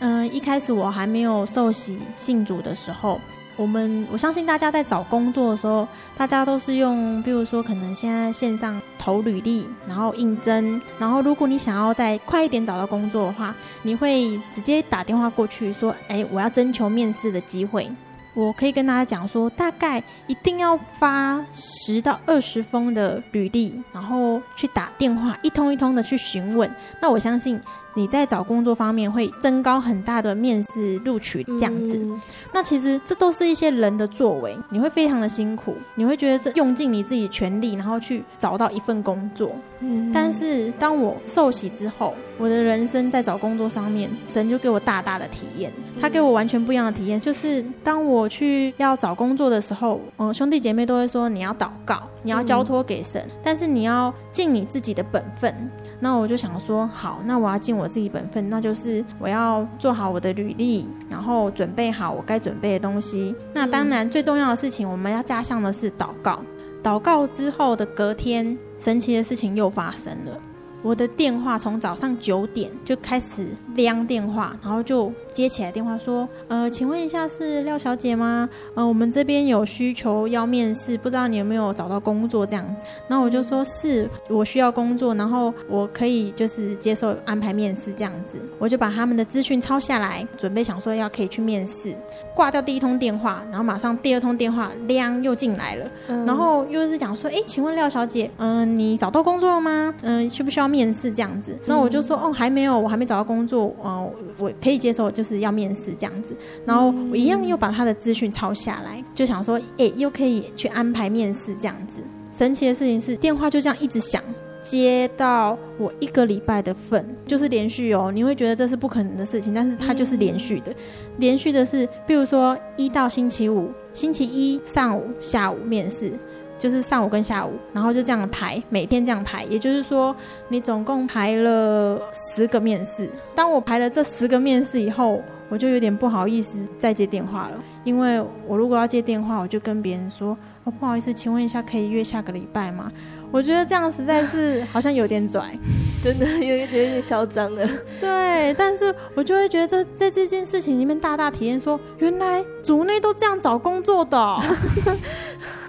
[0.00, 3.20] 嗯、呃，一开始我还没有受洗信主的时候，
[3.56, 5.86] 我们我相信大家在找工作的时候，
[6.16, 17.88] 大家都是用，比如说可能现在线上投履历，然后应征，然后如果你想要再快一点找到工作的话，你会直接打电话过去说，哎，我要征求面试的机会。
[18.34, 26.68] 我可以跟大家讲说，大概一定要发十到二十封的履历，然后去打电话，一通一通的去询问。
[27.00, 27.60] 那我相信。
[27.94, 32.20] 你在找工作方面会增高很大的面试录取这样子，嗯，
[32.52, 39.50] 那其实这都是一些人的作为，你会非常的辛苦，你会觉得这用尽你自己全力，然后去找到一份工作。
[39.80, 55.54] 嗯，但是当我受洗之后，我的人生在找工作上面，神就给我大大的体验，他给我完全不一样的体验，就是当我去要找工作的时候，嗯，兄弟姐妹都会说你要祷告，你要交托给神，嗯，但是你要尽你自己的本分。
[56.00, 63.34] 那我就想说，好，那我要尽我我自己本分，那就是我要做好我的履历，然后准备好我该准备的东西。
[63.52, 66.40] 那当然最重要的事情，我们要加上的是祷告。
[66.82, 70.40] 祷告之后的隔天，神奇的事情又发生了。
[70.84, 78.46] 我的电话从早上九点就开始亮电话，然后就接起来电话说：“呃，请问一下是廖小姐吗？
[78.74, 91.96] 呃，我们这边有需求要面试，不知道你有没有找到工作这样子。”然后我就说：“是我需要工作，然后我可以就是接受安排面试这样子。”我就把他们的资讯抄下来，准备想说要可以去面试。
[92.34, 99.94] 挂掉第一通电话，然后马上第二通电话亮又进来了，嗯、然后又是讲说：“哎，请问廖小姐，嗯、你找到工作了吗？
[100.02, 106.34] 嗯、需不需要？”面试这样子，那我就说哦，还没有，我还没找到工作，哦，我可以接受，就是要面试这样子。
[106.66, 112.02] 然后我一样又把他的资讯抄下来，就想说，哎，又可以去安排面试这样子。
[112.36, 114.20] 神奇的事情是，电话就这样一直响，
[114.60, 118.10] 接到我一个礼拜的份，就是连续哦。
[118.12, 120.74] 你会觉得这是不可能的事情，但是它就是连续的，
[121.18, 126.12] 连续的是，比如说一到星期五，星期一上午、下午面试。
[126.58, 130.14] 就是上午跟下午，然后就这样排，每天这样排，也就是说，
[130.48, 133.10] 你总共排了十个面试。
[133.34, 142.90] 当我排了这十个面试以后，我就有点不好意思再接电话了，因为我如果要接电话，我就跟别人说：“哦，不好意思，请问一下，可以约下个礼拜吗？”
[143.30, 145.58] 我觉得这样实在是好像有点拽，
[146.04, 147.68] 真的有点觉得有点嚣张了。
[148.00, 154.40] 对，但是我就会觉得这在这件事情里面大大体验说，原来组内都这样找工作的哦。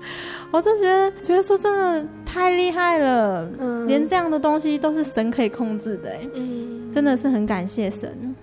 [0.51, 8.35] 我就觉得，觉得说真的太厉害了，嗯，连这样的东西都是神可以控制的，嗯，真的是很感谢神。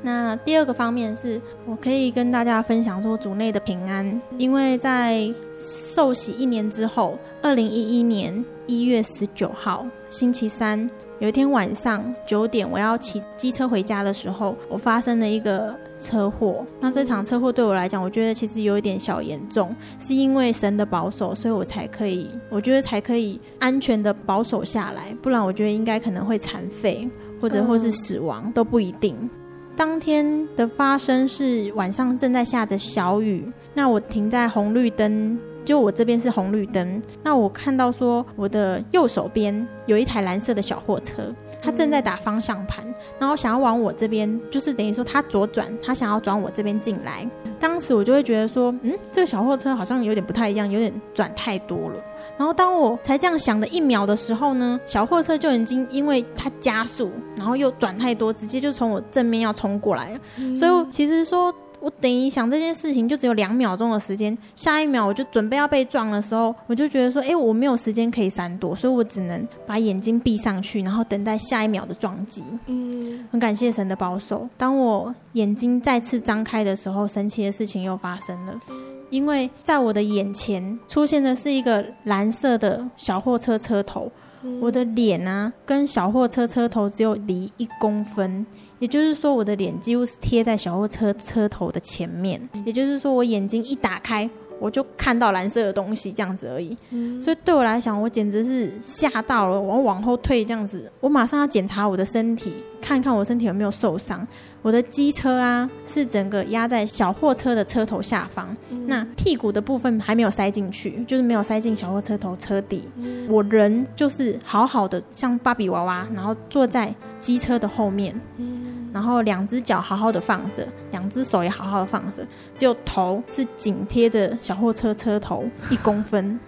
[0.00, 5.28] 那第二个方面是，我可以跟大家分享说，主内的平安，因为在
[5.60, 10.88] 受洗一年之后，二零一一年一月十九号星期三。
[11.20, 16.64] 有一天晚上九点，我要骑机车回家的时候，我发生了一个车祸。
[16.80, 25.12] 那这场车祸对我来讲，我觉得其实有一点小严重，是因为神的保守，所以我才可以，我觉得才可以安全的保守下来。
[25.20, 27.08] 不然，我觉得应该可能会残废，
[27.40, 29.28] 或者或是死亡都不一定。
[29.74, 35.36] 当天的发生是晚上正在下着小雨，那我停在红绿灯。
[35.68, 42.82] 就我这边是红绿灯，那我看到说我的右手边有一台蓝色的小货车，它正在打方向盘，
[43.18, 47.28] 然后想要往我这边，就是等于说它左转，它想要转我这边进来。
[47.60, 51.96] 当时我就会觉得说，嗯，这个小货车好像有点不太一样，有点转太多了。
[52.38, 60.20] 然后当我才这样想的一秒的时候呢，小货车就已经因为它加速，然后又转太多，直接就从我正面要冲过来了。
[60.56, 61.54] 所以其实说。
[61.88, 72.44] 我等于想这件事情就只有两秒钟的时间，下一秒我就准备要被撞的时候，我就觉得说，哎，我没有时间可以闪躲，所以我只能把眼睛闭上去，然后等待下一秒的撞击。
[72.66, 74.46] 嗯，很感谢神的保守。
[74.58, 78.60] 当我眼睛再次张开的时候，神奇的事情又发生了，
[79.08, 84.12] 因为在我的眼前出现的是一个蓝色的小货车车头。
[84.60, 88.46] 我的脸啊，跟小货车车头只有离一公分，
[88.78, 92.40] 也就是说，我的脸几乎是贴在小货车车头的前面。
[92.64, 94.28] 也就是说，我眼睛一打开，
[94.60, 96.76] 我就看到蓝色的东西，这样子而已。
[97.20, 104.26] 所以对我来讲，我简直是吓到了，我往后退这样子，我马上要检查我的身体，看看我身体有没有受伤。
[104.60, 112.82] 我的机车啊，是整个压在小货车的车头下方，嗯、那屁股的部分还没有塞进去，就是没有塞进小货车头车底。
[112.96, 122.26] 嗯、我人就是好好的像芭比娃娃，然后坐在机车的后面，嗯、然后两只脚好好的放着，两只手也好好的放着，
[122.56, 126.38] 只有头是紧贴着小货车车头一公分。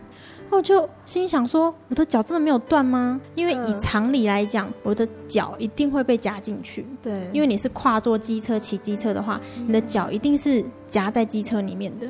[0.50, 3.20] 我就心想说，我的脚真的没有断吗？
[3.36, 6.84] 因为以常理来讲，我的脚一定会被夹进去。
[7.00, 12.08] 对，因为你是跨坐机车骑机车的话，你的脚一定是夹在机车里面的。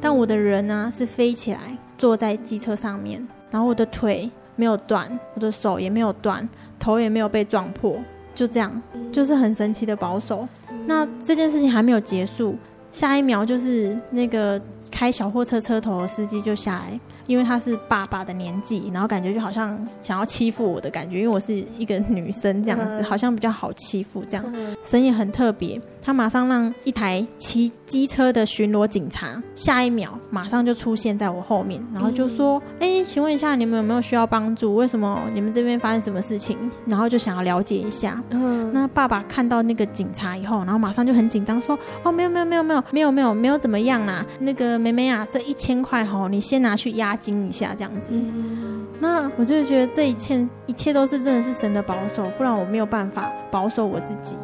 [0.00, 7.98] 但我的人呢，是飞起来坐在机车上面，然后我的腿没有断，我的手也没有断，头也没有被撞破，
[8.34, 10.46] 就这样，就是很神奇的保守。
[10.86, 12.56] 那这件事情还没有结束，
[12.90, 14.60] 下一秒就是那个。
[14.94, 24.44] 开小货车车头的司机就下来，因为他是爸爸的年纪，然后感觉就好像想要欺负我的感觉，因为我是一个女生这样子，好像比较好欺负这样。
[24.84, 34.74] 神也很特别，他马上让一台骑机车的巡逻警察，下一秒马上就出现在我后面，然后就说：“哎，请问一下，你们有没有需要帮助？
[34.74, 38.22] 为什么你们这边发生什么事情？”然后就想要了解一下。
[38.30, 48.10] 嗯那爸爸看到那个警察以后，然后马上就很紧张说：“哦，没有没有没有没有没有没有没有怎么样啦，那个。”梅梅啊，这一千块吼，你先拿去押金一下，这样子。
[48.10, 54.36] 嗯、那我就觉得这一切一切都是真的是神的保守，不然我没有办法保守我自己，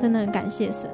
[0.00, 0.88] 真的很感谢神。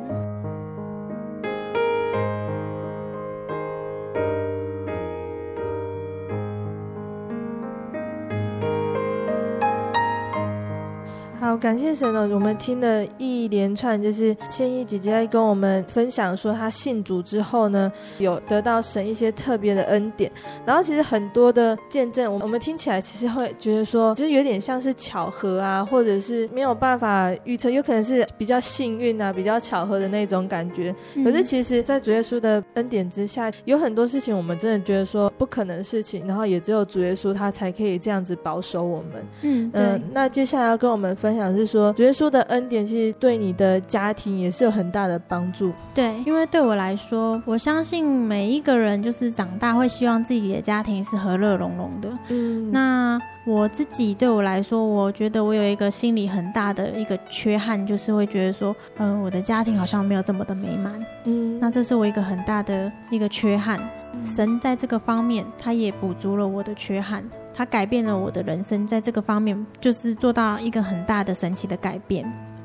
[11.61, 12.27] 感谢神哦！
[12.33, 20.33] 我们听了一连串，就是千一姐姐在跟我们分享说，她信主之后呢，有得到神一些特别的恩典。
[20.65, 30.95] 然后其实很多的见证，我们我们听起来其实会觉得说，就是有点像是巧合啊，或者是没有办法预测，有可能是比较幸运啊，比较巧合的那种感觉。
[31.23, 39.27] 可是其实，在主耶稣的恩典之下，有很多事情我们真的觉得说不可能的事情，然后也只有主耶稣他才可以这样子保守我们。
[39.43, 39.83] 嗯，对。
[39.83, 41.50] 呃，那接下来要跟我们分享。
[41.51, 45.73] 想是说，主耶稣的恩典其实对你的家庭也是有很大的帮助。
[45.93, 52.09] 对，因为对我来说，我相信每一个人就是长大会希望自己的家庭是和乐融融的。
[52.29, 61.05] 嗯，那我自己对我来说，我觉得我有一个心里很大的一个缺憾，就是会觉得说，嗯、呃，我的家庭好像没有这么的美满。
[61.25, 63.81] 嗯，那这是我一个很大的一个缺憾。
[64.25, 67.25] 神在这个方面，他也补足了我的缺憾。
[67.61, 72.25] 他改变了我的人生，在这个方面就是做到一个很大的神奇的改变。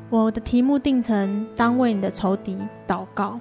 [0.09, 3.37] 我的题目定成“当为你的仇敌祷告”。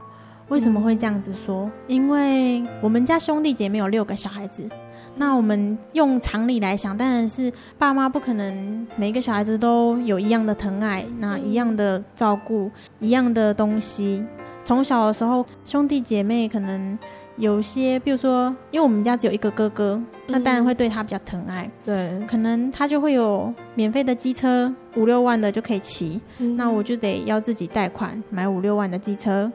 [0.51, 1.71] 为什么会这样子说？
[1.87, 4.69] 因为我们家兄弟姐妹有六个小孩子，
[5.15, 14.25] 那我们用常理来想，当然是爸妈不可能每个小孩子都有一样的疼爱，那一样的照顾，一样的东西。
[14.65, 16.99] 从小的时候，兄弟姐妹可能。
[17.37, 21.69] 有些，比如说，因为我们家只有一个哥哥，那当然会对他比较疼爱。
[21.85, 26.21] 对，可能他就会有免费的机车，五六万的就可以骑。
[26.39, 29.51] 嗯，那我就得要自己贷款买五六万的机车。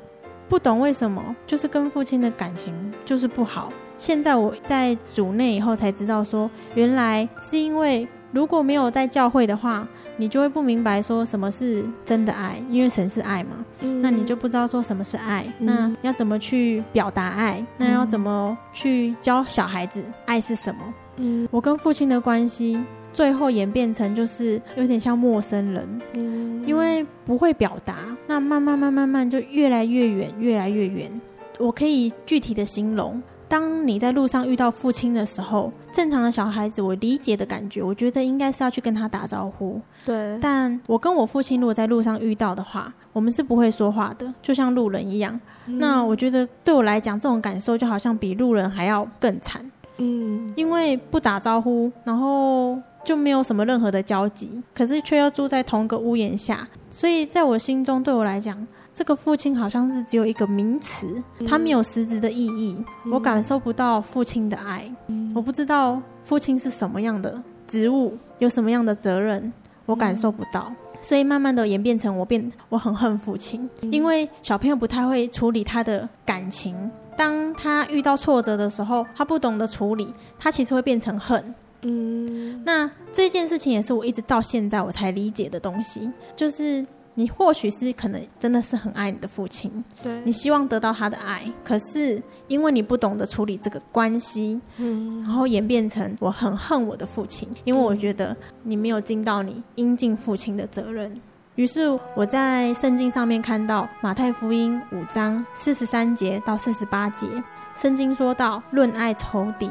[0.48, 2.74] 不懂为什么，就是跟父亲的感情
[3.06, 3.72] 就是不好。
[3.98, 8.08] 现在我在主内以后才知道说，原来是因为。
[8.32, 13.66] 如果没有在教会的话，你就会不明白说什么是真的爱，因为神是爱嘛。
[13.82, 17.66] 嗯，那你就不知道说什么是爱，嗯，那要怎么去表达爱？
[17.78, 20.82] 那要怎么去教小孩子爱是什么？
[21.18, 22.80] 嗯，我跟父亲的关系
[23.12, 27.96] 最后演变成就是有点像陌生人，嗯，因为不会表达，
[28.28, 31.10] 那慢慢慢慢慢就越来越远，越来越远。
[31.58, 33.22] 我可以具体的形容。
[33.50, 39.82] 当你在路上遇到父亲的时候，正常的小孩子，我理解的感觉，我觉得应该是要去跟他打招呼。
[40.06, 40.38] 对。
[40.40, 45.38] 但我跟我父亲如果在路上遇到的话，我们是不会说话的，就像路人一样。
[45.66, 45.80] 嗯。
[45.80, 49.70] 那我觉得对我来讲，这种感受就好像比路人还要更惨。
[49.98, 50.54] 嗯。
[50.56, 58.68] 因为不打招呼，然后就没有什么任何的交集，可是却要住在同个屋檐下，所以在我心中，对我来讲。
[59.00, 62.76] 这个父亲好像是只有一个名词，他没有实质的意义，
[63.06, 69.54] 嗯、我感受不到父亲的爱，嗯、我不知道父亲是什么样的职务，有什么样的责任，
[69.86, 81.56] 我感受不到，嗯、所以慢慢的演变成我变，我很恨父亲，嗯、因为小朋友不太会处理他的感情，当他遇到挫折的时候，他不懂得处理，他其实会变成恨。
[81.84, 86.86] 嗯，那这件事情也是我一直到现在我才理解的东西，就是。
[87.20, 101.14] 你或许是可能真的是很爱你的父亲，对，你希望得到他的爱，可是因为你不懂得处理这个关系，嗯，然后演变成我很恨我的父亲，因为我觉得你没有尽到你应尽父亲的责任。
[101.56, 107.28] 于是我在圣经上面看到马太福音五章四十三节到四十八节，
[107.76, 109.70] 圣经说到论爱仇敌，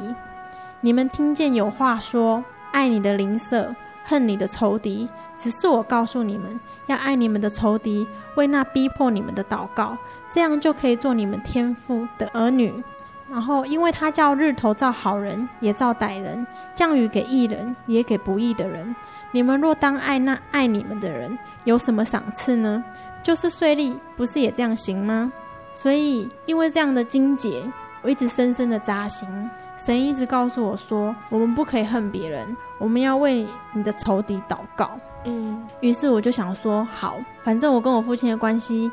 [0.82, 3.74] 你们听见有话说，爱你的邻舍，
[4.08, 5.06] 恨你的仇敌。
[5.36, 8.04] 只是我告诉你们，要爱你们的仇敌，
[8.34, 9.96] 为那逼迫你们的祷告，
[10.32, 12.82] 这样就可以做你们天父的儿女。
[13.30, 16.44] 然后因为他叫日头照好人，也照歹人，
[16.74, 18.96] 降雨给义人，也给不义的人。
[19.30, 22.82] 你们若当爱那爱你们的人，有什么赏赐呢？
[23.22, 25.30] 就是税吏，不是也这样行吗？
[25.72, 27.62] 所以因为这样的经节，
[28.02, 29.28] 我一直深深的扎心。
[29.76, 34.90] 神一直告诉我说，我们不可以恨别人，我们要为你的仇敌祷告。
[35.24, 38.90] 嗯，于是我就想说，好，反正我跟我父亲的关系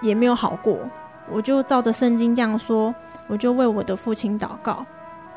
[0.00, 0.78] 也没有好过，
[1.30, 2.94] 我就照着圣经这样说，
[3.26, 4.84] 我就为我的父亲祷告。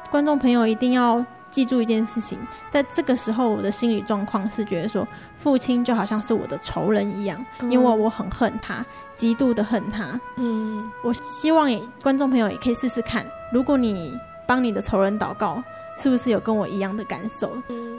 [0.09, 1.25] 观众朋友一定要
[1.55, 2.37] 记住一件事情，
[2.69, 8.85] 在这个时候，我的心理状况是觉得说，父亲就好像是我的仇人一样，因为我很恨他，
[9.15, 10.19] 极度的恨他。
[10.35, 15.63] 嗯，我希望也观众朋友也可以试试看，如果你帮你的仇人祷告，
[15.97, 17.55] 是不是有跟我一样的感受？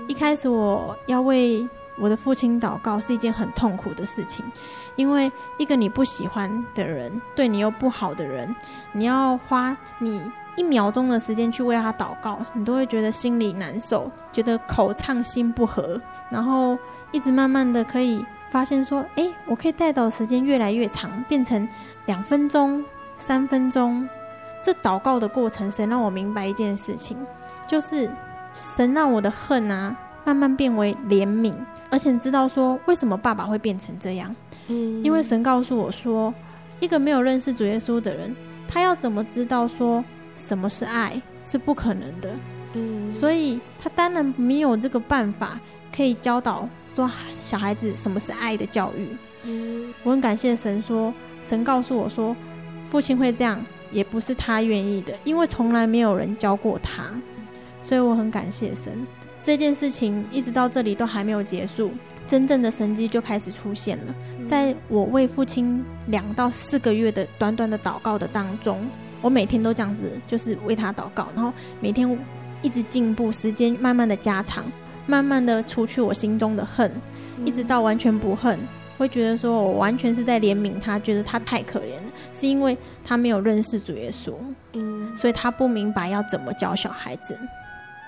[0.07, 1.67] 一开始我要为
[1.99, 4.45] 我的父亲祷告是一件很痛苦的事情，
[4.97, 8.55] 因为一个你不喜欢的人，对你又不好的人，
[8.93, 10.21] 你要花你
[10.57, 16.01] 一秒钟的时间去为他祷告，你都会觉得心里难受，觉得口畅心不和，
[16.31, 16.77] 然后
[17.13, 21.69] 一直慢慢的可以发现说，哎，我可以带祷的时间越来越长，变成
[22.07, 22.85] 两分钟、
[23.19, 24.09] 三分钟。
[24.65, 27.17] 这祷告的过程，神让我明白一件事情，
[27.69, 28.11] 就是
[28.53, 29.97] 神让我的恨啊。
[30.25, 31.55] 慢慢变为怜悯，
[31.89, 34.35] 而且知道说为什么爸爸会变成这样。
[34.67, 36.35] 嗯，因为神告诉我说，
[36.81, 38.35] 一个没有认识主耶稣的人，
[38.67, 40.05] 他要怎么知道说
[40.37, 42.31] 什么是爱是不可能的。
[42.75, 45.59] 嗯，所以他当然没有这个办法
[45.95, 49.09] 可以教导说小孩子什么是爱的教育。
[49.45, 51.13] 嗯，我很感谢神说，
[51.43, 52.37] 神告诉我说，
[52.91, 53.61] 父亲会这样
[53.91, 57.05] 也不是他愿意的，因为从来没有人教过他，
[57.83, 58.93] 所以我很感谢神。
[59.43, 61.93] 这件事情一直到这里都还没有结束，
[62.27, 64.15] 真正的神迹就开始出现了。
[64.49, 68.85] 在我为父亲两到四个月的短短的祷告的当中，
[69.27, 72.17] 我每天都这样子，就是为他祷告，然后每天
[72.63, 74.65] 一直进步，时间慢慢的加长，
[75.05, 76.89] 慢慢的除去我心中的恨，
[77.45, 78.57] 一直到完全不恨，
[78.97, 84.33] 会觉得说我完全是在怜悯他，觉得他太可怜了，是因为他没有认识主耶稣，
[84.75, 87.37] 嗯，所以他不明白要怎么教小孩子。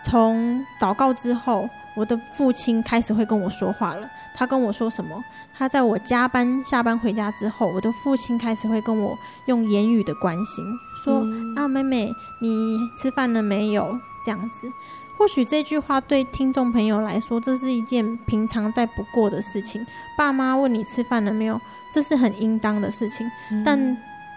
[0.05, 1.69] 从祷告之后，
[1.99, 4.09] 我的父亲开始会跟我说话了。
[4.33, 5.21] 他跟我说什么？
[5.53, 10.65] 他在我加班下班回家之后，我的父亲开始会跟我用言语的关心，
[11.03, 14.71] 说：“嗯、啊，妹妹，你吃饭了没有？”这样子。
[15.17, 19.85] 或许这句话对听众朋友来说，这是一件平常再不过的事情。
[20.17, 21.61] 爸妈问你吃饭了没有，
[21.93, 23.29] 这是很应当的事情。
[23.51, 23.97] 嗯、但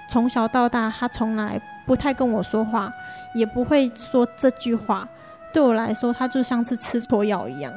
[0.09, 2.91] 从小到大，他从来不太跟我说话，
[3.36, 5.07] 也不会说这句话。
[5.54, 7.74] 对我来说，他就像是吃错药一样。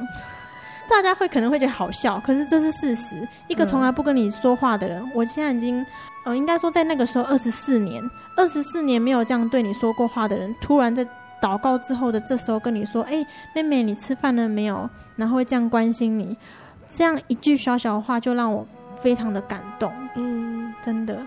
[0.87, 3.27] 大家会可能会觉得好笑，可是这是事实。
[3.47, 5.83] 一个从来不跟你说话的人，嗯、我现在已经，
[6.25, 8.07] 呃，应该说在那个时候二十四年，
[8.37, 11.03] 二十四年没有这样对你说过话的人，突然在
[11.41, 16.37] 祷告之后的这时候跟你说：“哎、欸，妹妹，你吃饭了没有？”然后会这样关心你，
[16.87, 18.63] 这样一句小小的话就让我
[18.99, 19.91] 非常的感动。
[20.15, 21.17] 嗯，真的。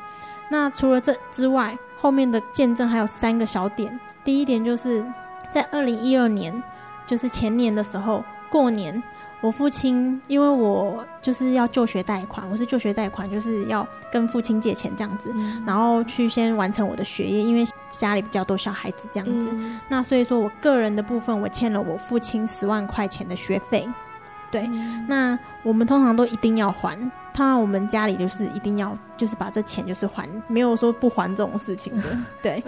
[0.49, 3.99] 那除了这之外，后面的见证还有三个小点。
[4.23, 5.05] 第一点就是。
[5.53, 6.63] 在二零一二年，
[7.07, 9.03] 就是前年的时候，过年，
[9.41, 23.89] 我父亲因为我就是要就学贷款，我是就学贷款，就是要跟父亲借钱这样子，嗯、然后去先完成我的学业，因为家里比较多小孩子这样子，嗯、那所以说我个人的部分，我欠了我父亲十万块钱的学费，
[24.51, 26.99] 对，嗯、那我们通常都一定要还，
[27.33, 32.05] 他我们家里就是一定要就是把这钱就是还，没有说不还这种事情的，
[32.43, 32.63] 对。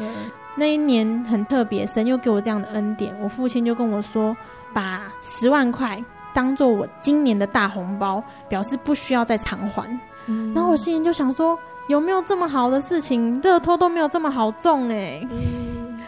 [0.57, 3.14] 嗯那一年很特别，神又给我这样的恩典。
[3.20, 4.36] 我父亲就跟我说，
[4.72, 6.03] 把十万块
[6.34, 9.88] 当做我今年的大红包，表示不需要再偿还。
[10.26, 13.40] 嗯、然后我心里就想说，有没有这么好的事情？
[13.42, 15.26] 乐透都没有这么好中哎！
[15.30, 15.98] 嗯、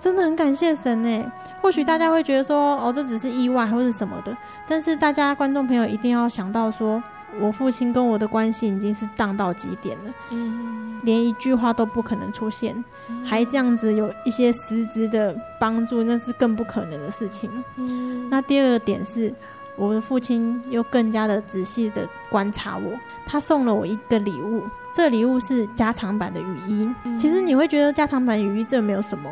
[0.00, 1.24] 真的很感谢神哎。
[1.62, 7.02] 或许大家会觉得说，哦，这只是意外或是什么的，但是大家观众朋友一定要想到说，
[7.40, 10.14] 我父亲跟我的关系已经是荡到极点了。
[10.30, 11.00] 嗯。
[11.02, 17.50] 连一句话都不可能出现，嗯、还这样子有一些实质的帮助，那是更不可能的事情。
[17.76, 19.30] 嗯、那第二个点是，
[19.76, 22.90] 我的父亲又更加的仔细的观察我，
[23.26, 24.62] 他送了我一个礼物，
[24.94, 26.90] 这礼物是加长版的雨衣。
[27.04, 29.30] 嗯、其实你会觉得加长版雨衣这没有什么，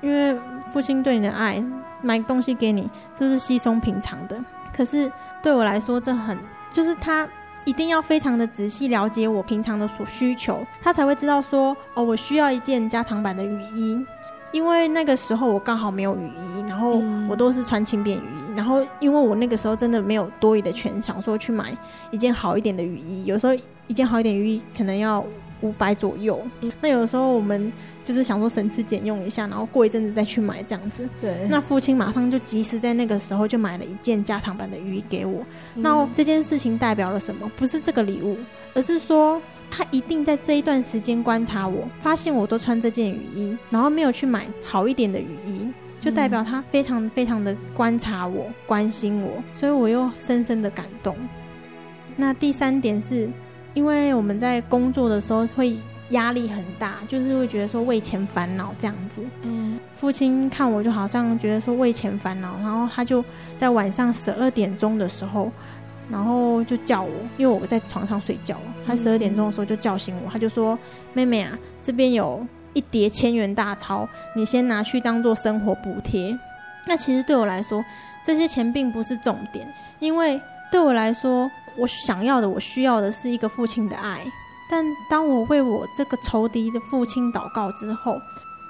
[0.00, 0.38] 因为
[0.72, 1.60] 父亲对你的爱，
[2.02, 4.40] 买东西给你，这是稀松平常的。
[4.72, 5.10] 可是
[5.42, 6.38] 对我来说，这很
[6.72, 7.28] 就是他。
[7.66, 14.02] 一定要非常的仔细了解我平常的所需求，他才会知道说哦，我需要一件加长版的雨衣，
[14.50, 21.76] 因为那个时候我刚好没有雨衣，然后我都是穿轻便雨衣，然后因为我那个时候真的没有多余的钱，想说去买
[22.10, 23.52] 一件好一点的雨衣，有时候
[23.86, 25.22] 一件好一点雨衣可能要
[25.62, 26.40] 五百左右。
[26.60, 27.72] 嗯，那有的时候我们
[28.04, 31.08] 就是想说省吃俭用一下，然后过一阵子再去买这样子。
[31.20, 31.46] 对。
[31.48, 35.44] 那父亲马上就及时在那个时候就买了一件加长版的雨衣给我。
[35.74, 35.82] 嗯。
[35.82, 37.50] 那这件事情代表了什么？
[37.56, 38.36] 不是这个礼物，
[38.74, 39.40] 而是说
[39.70, 45.68] 他一定在这一段时间观察我，发现我都穿这件雨衣，然后没有去买好一点的雨衣。
[46.00, 51.14] 就代表他非常非常的观察我，关心我，所以我又深深的感动。
[52.16, 53.28] 那第三点是，
[53.74, 55.76] 因为我们在工作的时候会
[56.10, 59.22] 压力很大，就是会觉得说为钱烦恼这样子。
[59.42, 63.24] 嗯，父亲看我就好像觉得说为钱烦恼，然后他就
[63.56, 65.50] 在晚上十二点钟的时候，
[66.08, 68.56] 然后就叫我，因为我在床上睡觉，
[68.86, 70.78] 他十二点钟的时候就叫醒我，他就说
[71.12, 76.38] ：“妹妹啊，这边有。”一叠千元大钞，你先拿去当做生活补贴。
[76.86, 77.84] 那其实对我来说，
[78.24, 79.66] 这些钱并不是重点，
[79.98, 80.40] 因为
[80.70, 84.20] 对我来说，我想要的、我需要的是一个父亲的爱。
[84.68, 88.20] 但当我为我这个仇敌的父亲祷告之后，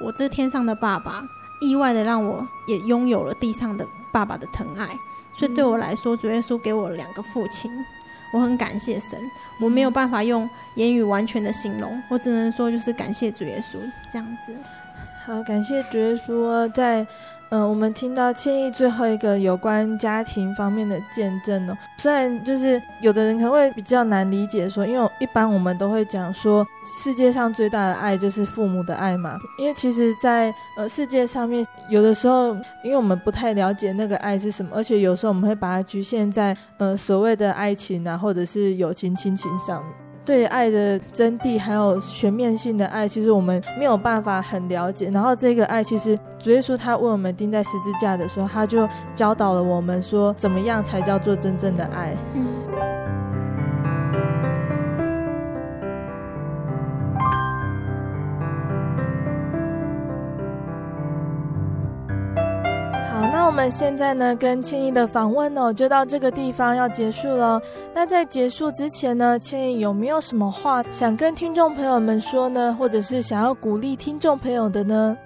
[0.00, 1.22] 我这天上的爸爸
[1.60, 4.88] 意外的让我也拥有了地上的爸爸的疼爱。
[5.34, 7.70] 所以对我来说，主耶稣给我两个父亲。
[8.32, 9.18] 我很感谢神，
[9.60, 13.78] 我没有办法用言语完全的形容，我只能说就是感谢主耶稣
[14.12, 14.54] 这样子。
[15.26, 17.06] 好，感谢主耶稣在。
[17.50, 21.76] 嗯，我们听到千亿最后一个有关家庭方面的见证哦。
[21.98, 26.64] 虽然就是有的人可能会比较难理解说，因为一般我们都会讲说，
[27.02, 29.36] 世界上最大的爱就是父母的爱嘛。
[29.58, 40.09] 因为其实在，在呃世界上面，有的时候，因为我们不太了解那个爱是什么，而且有时候我们会把它局限在呃所谓的爱情啊，或者是友情、亲情上面。
[40.24, 45.10] 对爱的真谛，还有全面性的爱，其实我们没有办法很了解。
[45.10, 52.14] 然后这个爱，其实主耶稣他为我们钉在十字架的时候，他就教导了我们说，怎么样才叫做真正的爱。
[63.50, 67.60] 我们现在呢，跟千亿的访问哦，就到这个地方要结束了。
[67.92, 72.76] 那在结束之前呢，千亿有没有什么话想跟听众朋友们说呢？
[72.78, 75.18] 或者是想要鼓励听众朋友的呢？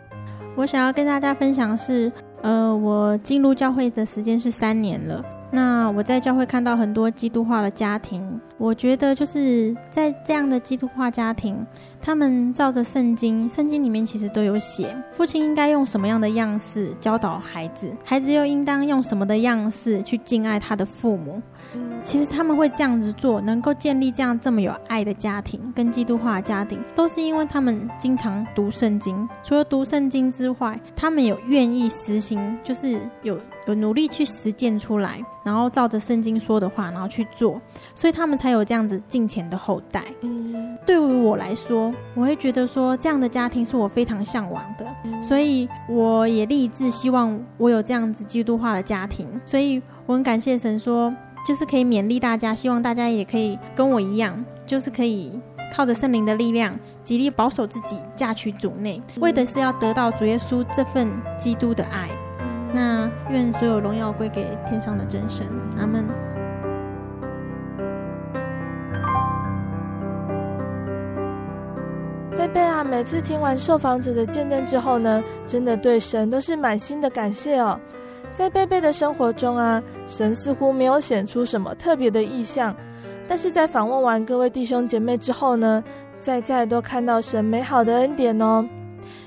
[0.57, 2.11] 我想要跟大家分享是，
[2.41, 5.23] 呃，我进入教会的时间是三年了。
[5.55, 11.65] 那我在教会看到很多基督化的家庭，我觉得就是在这样的基督化家庭，
[12.01, 21.41] 他们照着圣经，圣经里面其实都有写，父亲应该用什么样的样式教导孩子，孩子又应当用什么的样式去敬爱他的父母。
[22.03, 29.27] 其实他们会这样子做，能够建立这样这么有爱的家庭跟基督化的家庭，都是因为他们经常读圣经。
[29.43, 37.61] 除了读圣经之外，他们有愿意实行，就是有有努力去实践出来，然后照着圣经说的话，然后去做，
[37.95, 40.05] 所以他们才有这样子敬虔的后代。
[40.21, 44.87] 嗯，对于我来说，我会觉得说这样的家庭是我非常向往的，
[45.23, 49.29] 所以我也立志希望我有这样子基督化的家庭。
[49.45, 51.13] 所以我很感谢神说。
[51.47, 55.39] 就是可以勉励大家，希望大家也可以跟我一样，就是可以
[55.77, 61.07] 靠着圣灵的力量，极力保守自己，嫁娶主内，为的是要得到主耶稣这份
[61.39, 62.09] 基督的爱。
[62.75, 65.47] 那愿所有荣耀归给天上的真神，
[65.79, 66.05] 阿门。
[72.37, 77.79] 贝贝啊，每次听完受访者的见证之后呢，真的对神都是满心的感谢哦。
[78.33, 82.75] 在贝贝的生活中啊，神似乎没有显出什么特别的异象，
[83.29, 85.83] 但是在访问完各位弟兄姐妹之后呢，
[86.19, 88.69] 再再都看到神美好的恩典哦。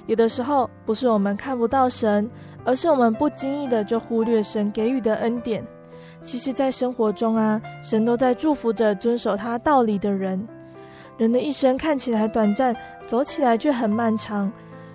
[0.05, 2.29] 有的时候不是我们看不到神，
[2.67, 5.65] 而是我们不经意的就忽略神给予的恩典。
[6.25, 10.45] 其实，在生活中啊，神都在祝福着遵守他道理的人。
[11.17, 14.51] 人的一生看起来短暂，走起来却很漫长。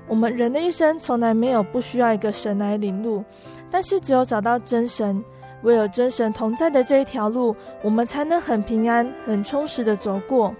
[0.06, 3.24] 我们人的一生从来没有不需要一个神来领路。
[3.70, 5.24] 但是，只有找到真神，
[5.62, 10.54] 唯有真神同在的这一条路，我们才能很平安、很充实的走过。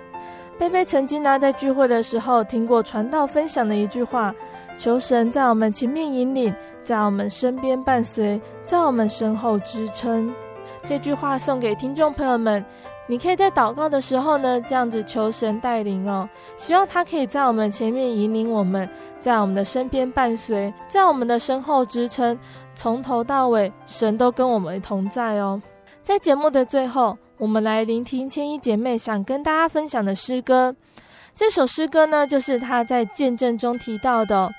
[0.58, 4.34] 贝贝曾经呢，在聚会的时候听过传道分享的一句话
[4.76, 10.34] ：“求神在我们前面引领，在我们身边伴随，在我们身后支撑。”
[10.84, 12.64] 这句话送给听众朋友们。
[13.08, 22.38] 你可以在祷告的时候呢，这样子求神带领哦，希望他可以在我们前面引领我们，在我们的身边伴随，在我们的身后支撑，
[22.74, 25.60] 从头到尾，神都跟我们同在哦。
[26.04, 30.74] 在节目的最后，我们来聆听千一姐妹想跟大家分享的诗歌。
[31.35, 34.51] 这首诗歌呢，就是他在见证中提到的。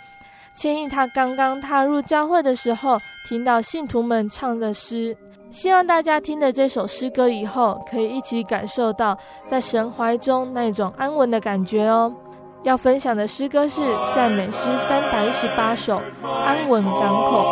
[0.55, 2.97] 千亿他刚刚踏入教会的时候，
[3.27, 5.15] 听到信徒们唱的诗。
[5.51, 9.17] 希望大家听了这首诗歌以后，可以一起感受到
[9.47, 12.11] 在神怀中那种安稳的感觉哦。
[12.63, 13.81] 要分享的诗歌是
[14.15, 16.91] 赞美诗三百一十八首，《安稳港
[17.29, 17.43] 口》。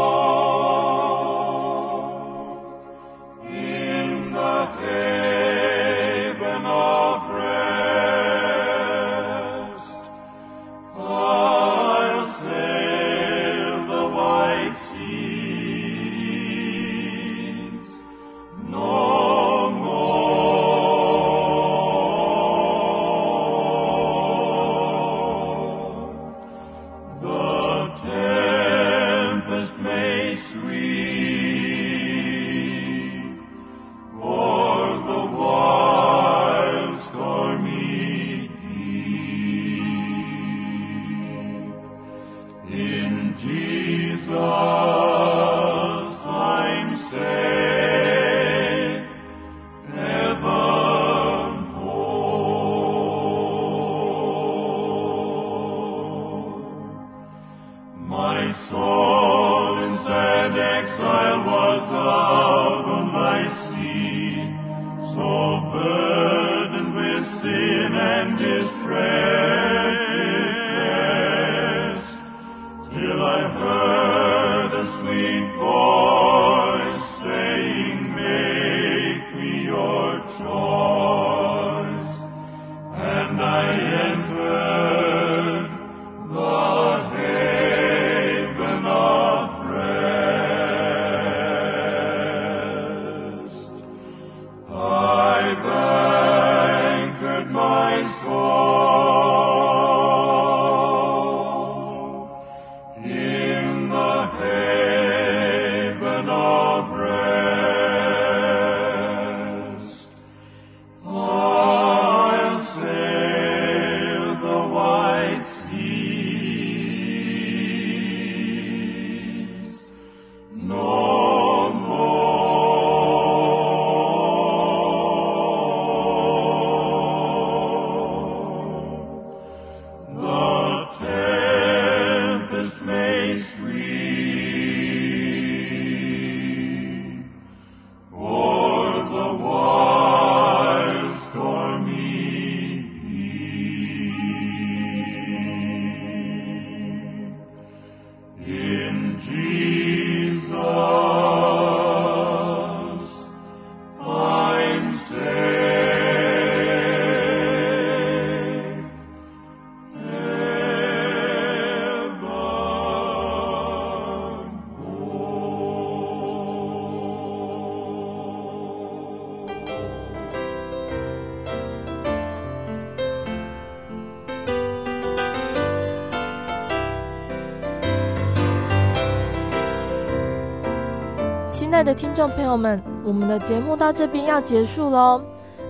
[181.82, 185.20] 爱的听众朋友们，我们的节目到这边要结束喽。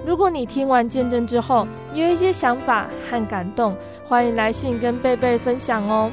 [0.06, 3.74] 如果你听完见证之后有一些想法和感动，
[4.06, 6.12] 欢迎来信跟贝贝分享哦。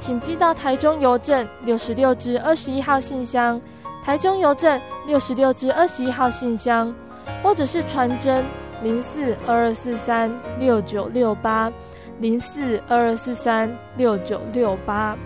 [0.00, 3.60] 请寄到台中邮政六十六支二十一号信箱，
[4.02, 6.92] 台中邮政六十六支二十一号信箱，
[7.40, 8.44] 或者是传真
[8.82, 10.28] 零四二二四三
[10.58, 11.72] 六九六八
[12.18, 15.16] 零四二二四三六九六八。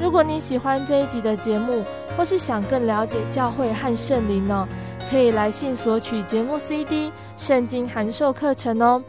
[0.00, 1.84] 如果你喜欢这一集的节目，
[2.16, 4.66] 或是想更了解教会和圣灵呢，
[5.10, 9.02] 可以来信索取节目 CD、圣经函授课程哦。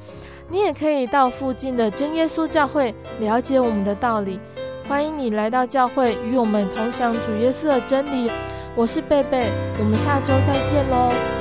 [0.49, 4.37] 你也可以到附近的真耶稣教会了解我们的道理。
[4.87, 8.29] 欢迎你来到教会，与我们同享主耶稣的真理。
[8.75, 11.40] 我是贝贝，我们下周再见喽。